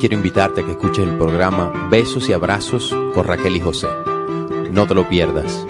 [0.00, 3.88] Quiero invitarte a que escuches el programa Besos y Abrazos con Raquel y José.
[4.70, 5.66] No te lo pierdas.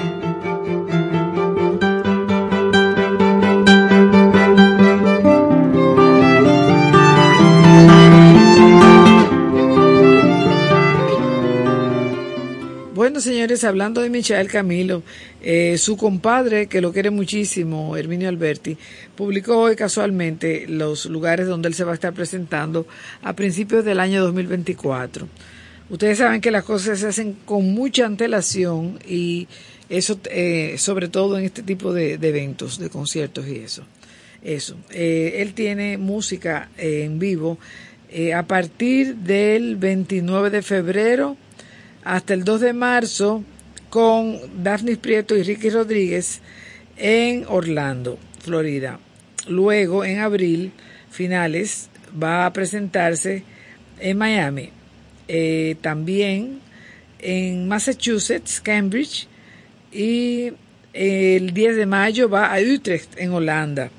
[12.94, 15.02] Bueno, señores, hablando de Michael Camilo,
[15.43, 18.77] eh, su compadre, que lo quiere muchísimo, Herminio Alberti,
[19.16, 22.86] publicó hoy casualmente los lugares donde él se va a estar presentando
[23.23, 25.28] a principios del año 2024.
[25.90, 29.48] Ustedes saben que las cosas se hacen con mucha antelación y
[29.89, 33.85] eso, eh, sobre todo en este tipo de, eventos, de conciertos y eso.
[34.43, 34.77] Eso.
[34.90, 37.59] Eh, él tiene música eh, en vivo
[38.10, 41.36] eh, a partir del 29 de febrero
[42.05, 43.44] hasta el 2 de marzo
[43.93, 46.40] con Daphne Prieto y Ricky Rodríguez
[46.97, 48.98] en Orlando, Florida.
[49.47, 50.73] Luego, en abril,
[51.10, 51.90] finales,
[52.20, 53.43] va a presentarse
[54.01, 54.70] en Miami.
[55.28, 56.60] Eh, también
[57.19, 59.28] en Massachusetts, Cambridge.
[59.93, 60.52] Y
[60.94, 63.90] el 10 de mayo va a Utrecht, en Holanda.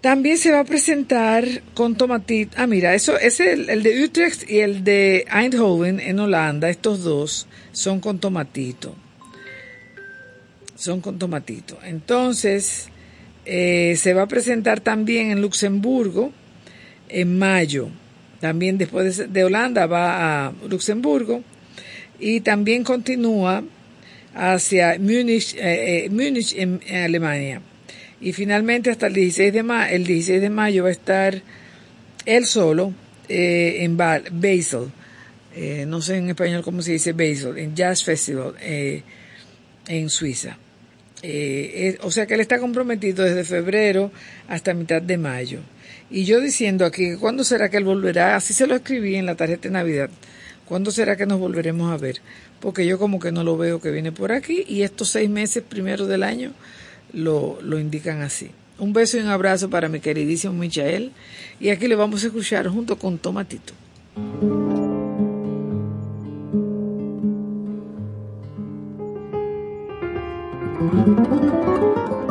[0.00, 1.44] También se va a presentar
[1.74, 2.56] con Tomatito.
[2.56, 6.70] Ah, mira, eso es el, el, de Utrecht y el de Eindhoven en Holanda.
[6.70, 8.94] Estos dos son con Tomatito.
[10.76, 11.78] Son con Tomatito.
[11.84, 12.88] Entonces,
[13.44, 16.32] eh, se va a presentar también en Luxemburgo
[17.08, 17.88] en mayo.
[18.40, 21.42] También después de, de Holanda va a Luxemburgo.
[22.18, 23.62] Y también continúa
[24.34, 27.60] hacia Múnich, eh, eh, Múnich en, Alemania.
[28.20, 31.42] Y finalmente hasta el 16 de, ma el 16 de mayo va a estar
[32.24, 32.92] él solo
[33.28, 34.90] eh, en Ba- Basel.
[35.54, 39.02] Eh, no sé en español cómo se dice Basel, en Jazz Festival eh,
[39.86, 40.58] en Suiza.
[41.22, 44.10] Eh, o sea que él está comprometido desde febrero
[44.48, 45.60] hasta mitad de mayo.
[46.10, 48.36] Y yo diciendo aquí, ¿cuándo será que él volverá?
[48.36, 50.10] Así se lo escribí en la tarjeta de Navidad.
[50.66, 52.20] ¿Cuándo será que nos volveremos a ver?
[52.60, 55.62] Porque yo como que no lo veo que viene por aquí y estos seis meses
[55.62, 56.52] primero del año
[57.12, 58.50] lo, lo indican así.
[58.78, 61.12] Un beso y un abrazo para mi queridísimo Michael.
[61.60, 63.72] Y aquí le vamos a escuchar junto con Tomatito.
[70.92, 72.23] うん。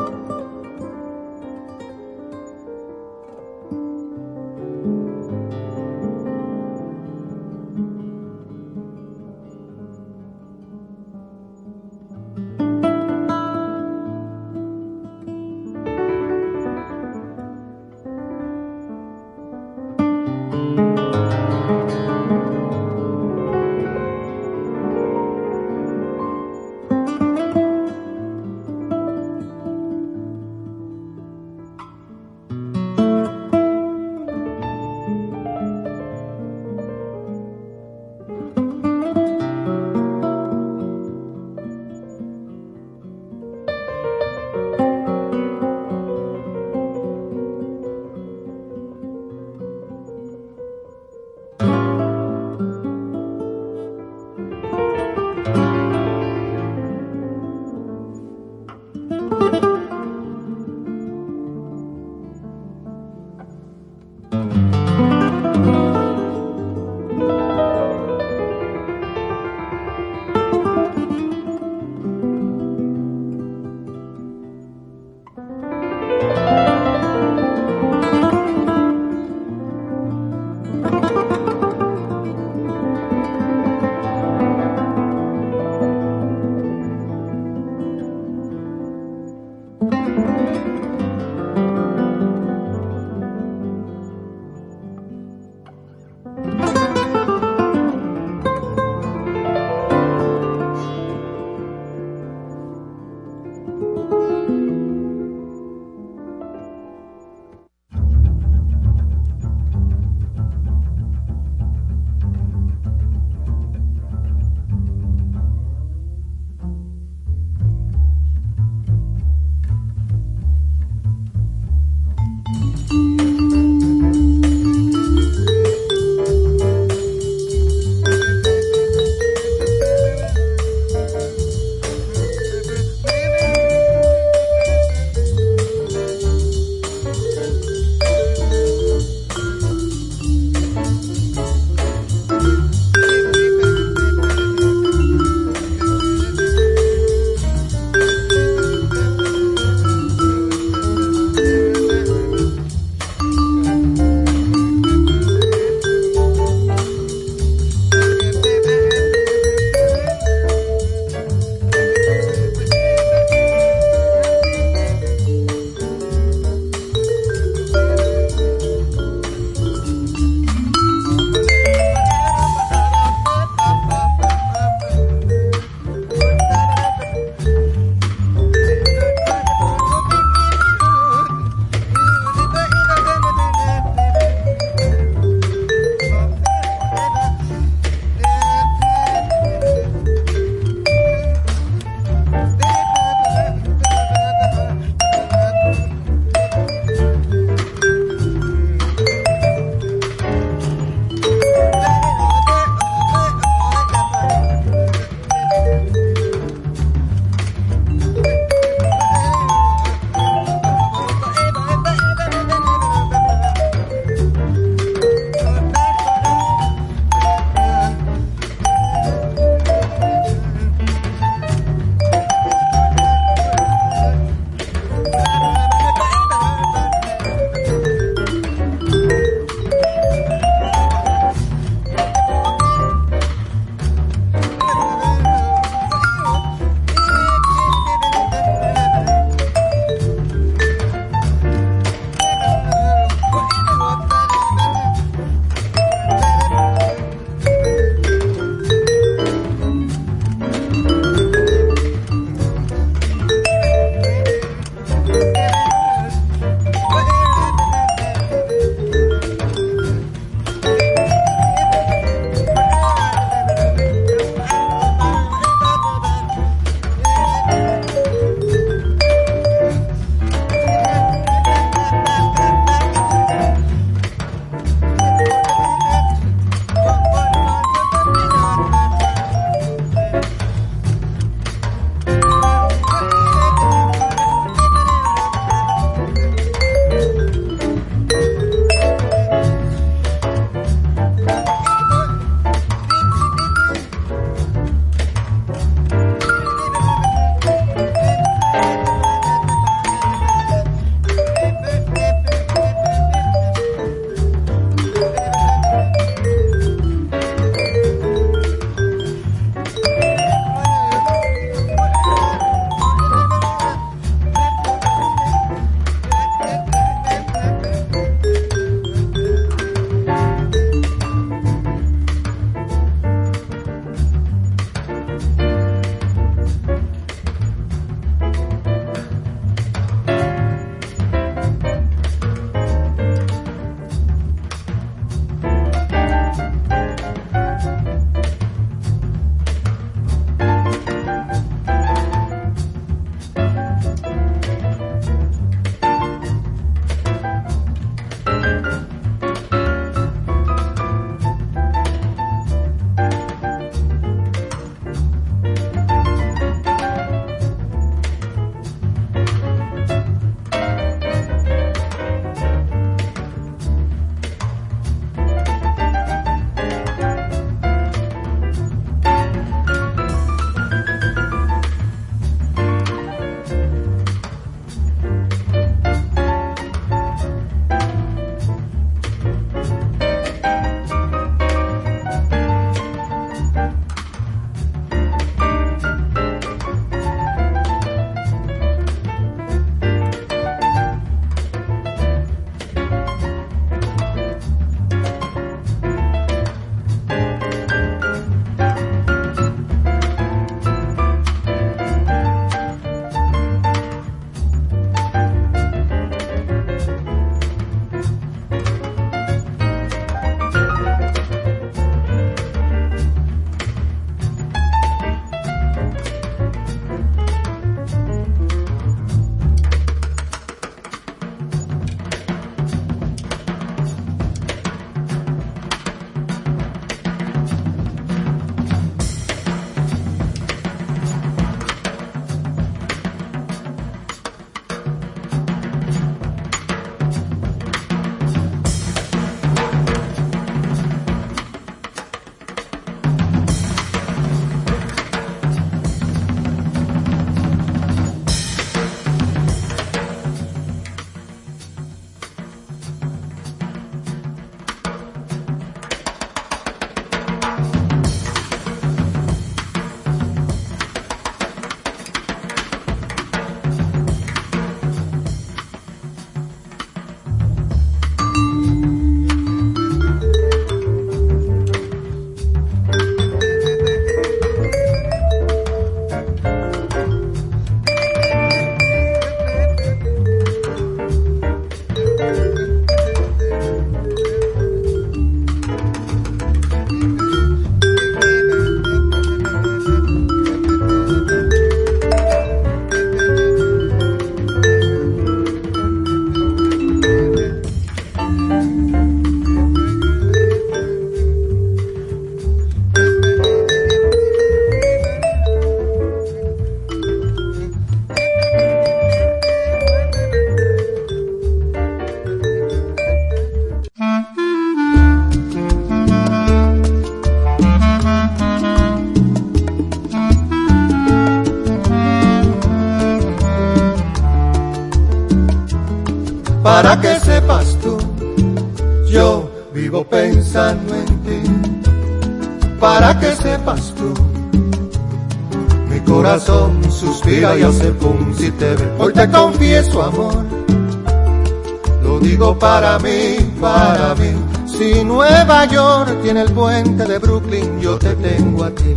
[542.63, 544.31] Para mí, para mí.
[544.65, 548.95] Si Nueva York tiene el puente de Brooklyn, yo te tengo a ti.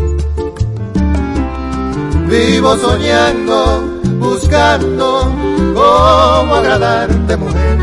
[2.28, 3.82] Vivo soñando,
[4.20, 5.32] buscando
[5.74, 7.78] cómo agradarte, mujer.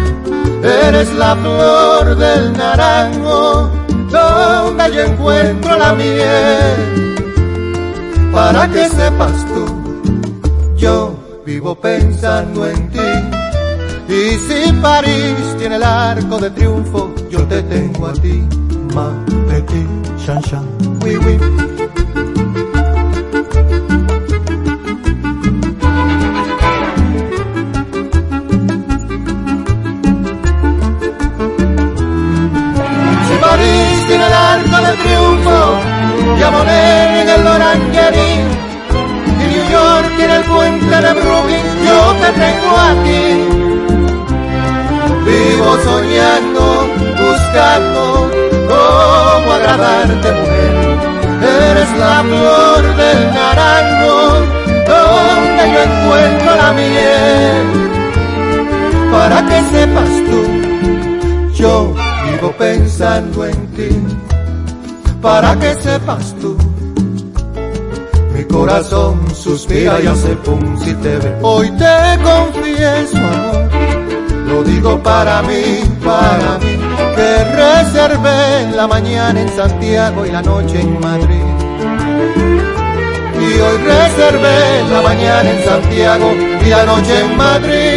[0.64, 3.69] Eres la flor del naranjo,
[4.10, 7.15] donde yo encuentro la miel.
[8.31, 9.65] Para que sepas tú,
[10.77, 11.14] yo
[11.45, 13.42] vivo pensando en ti.
[14.14, 18.48] Y si París tiene el arco de triunfo, yo te tengo a ti,
[18.94, 19.10] ma
[19.48, 19.88] petit
[20.23, 20.64] chan chan,
[21.02, 21.35] oui oui.
[33.26, 35.57] Si París tiene el arco de triunfo,
[36.40, 38.44] ya Monet en el Orangerie,
[39.41, 43.52] y New York tiene el puente de Brooklyn, yo te tengo a ti.
[45.64, 46.64] Vivo soñando,
[47.18, 48.30] buscando
[48.68, 50.73] cómo agradarte, mujer.
[51.41, 54.18] Eres la flor del naranjo,
[54.88, 57.68] donde yo encuentro la miel.
[59.10, 60.41] Para que sepas tú,
[61.53, 61.94] yo
[62.26, 63.90] vivo pensando en ti.
[65.22, 66.57] Para que sepas tú,
[68.35, 71.38] mi corazón suspira y hace pum si te ve.
[71.41, 73.18] Hoy te confieso,
[74.53, 76.73] lo digo para mí, para mí,
[77.15, 77.30] que
[77.61, 81.47] reservé la mañana en Santiago y la noche en Madrid.
[83.45, 84.59] Y hoy reservé
[84.91, 86.27] la mañana en Santiago
[86.65, 87.92] y la noche en Madrid.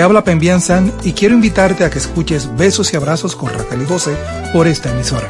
[0.00, 3.82] Te habla Pembian San y quiero invitarte a que escuches Besos y Abrazos con Raquel
[3.82, 4.16] y
[4.50, 5.28] por esta emisora.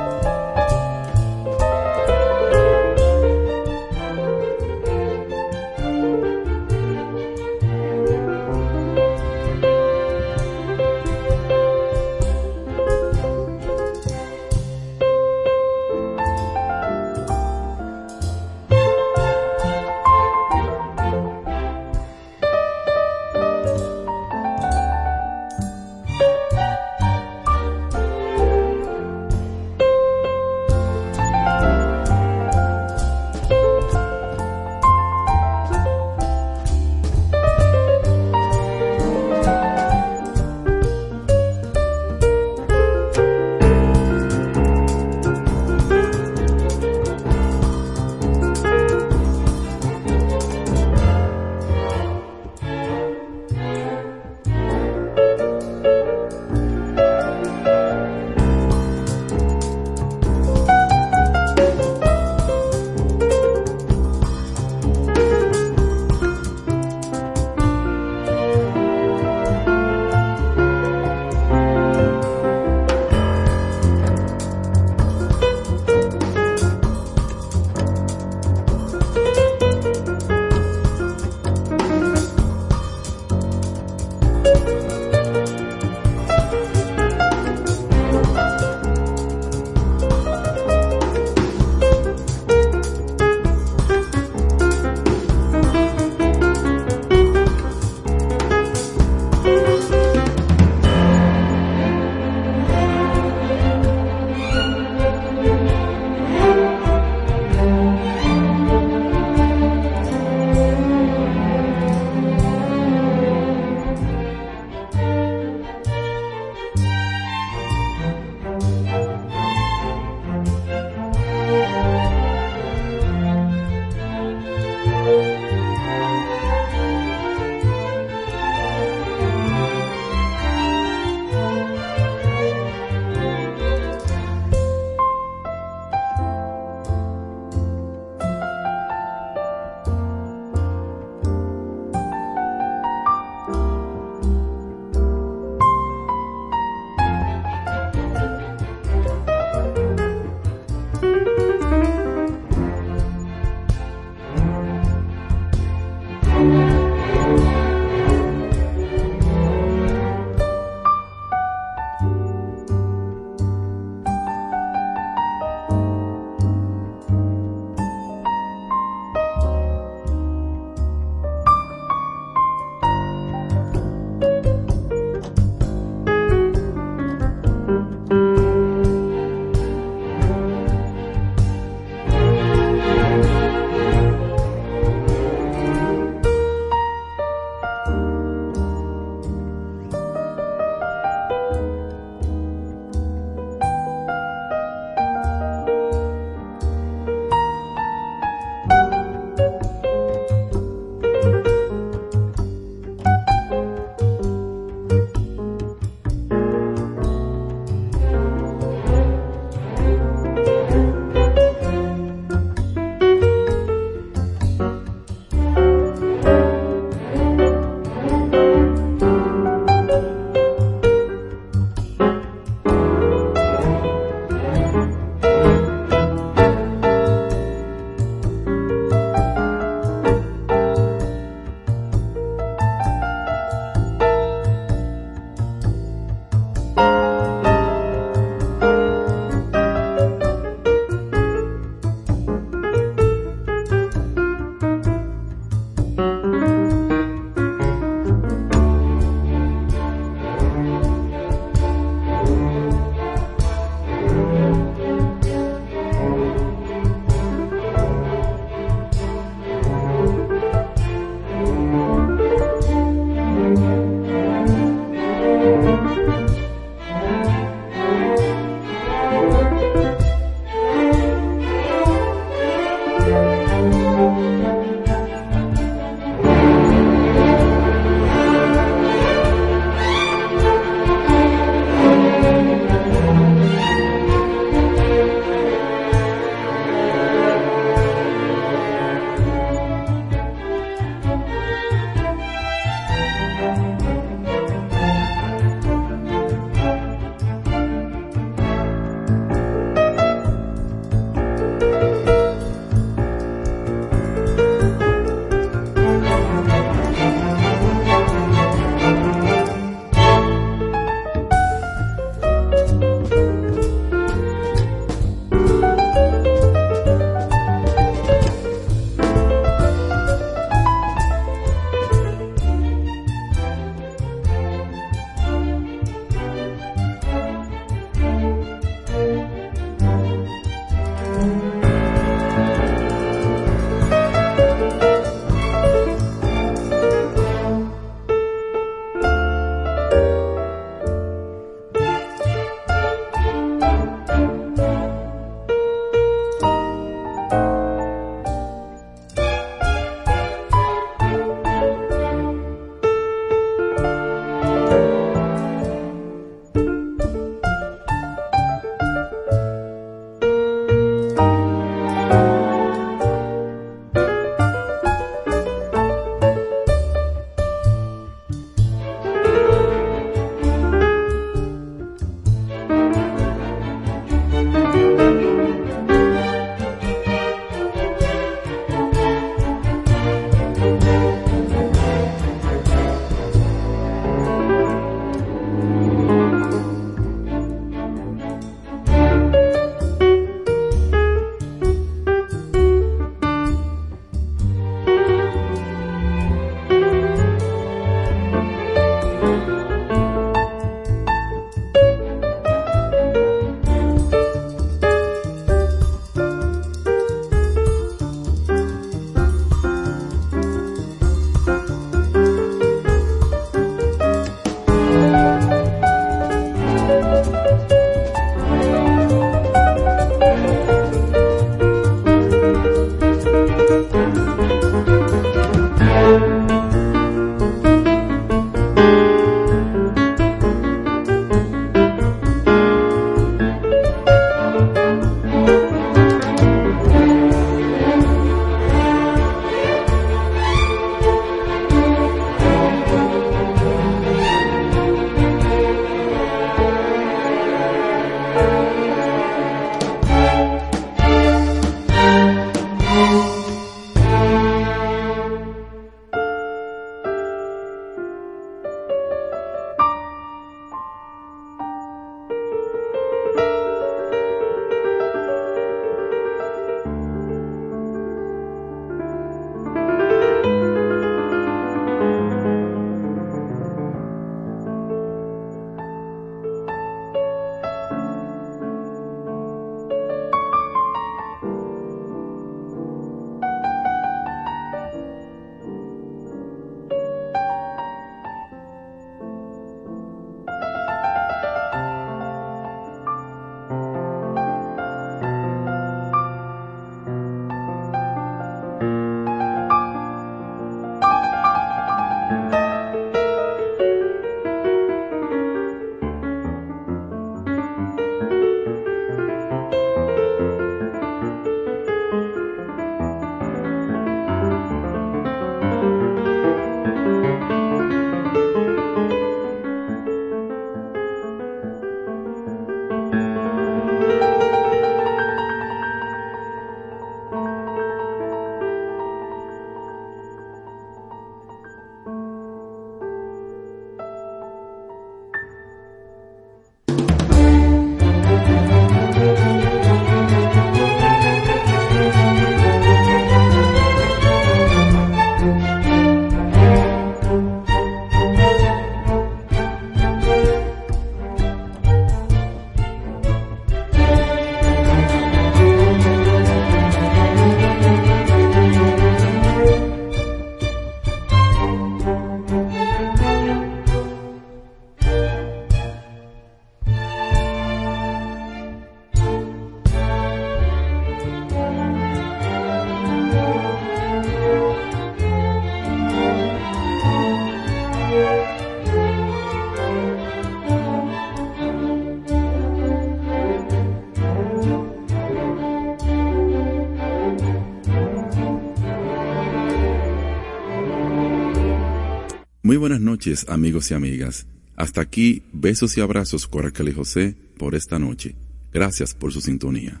[593.20, 594.46] noches, amigos y amigas.
[594.76, 598.34] Hasta aquí, besos y abrazos, Coracal José, por esta noche.
[598.72, 600.00] Gracias por su sintonía.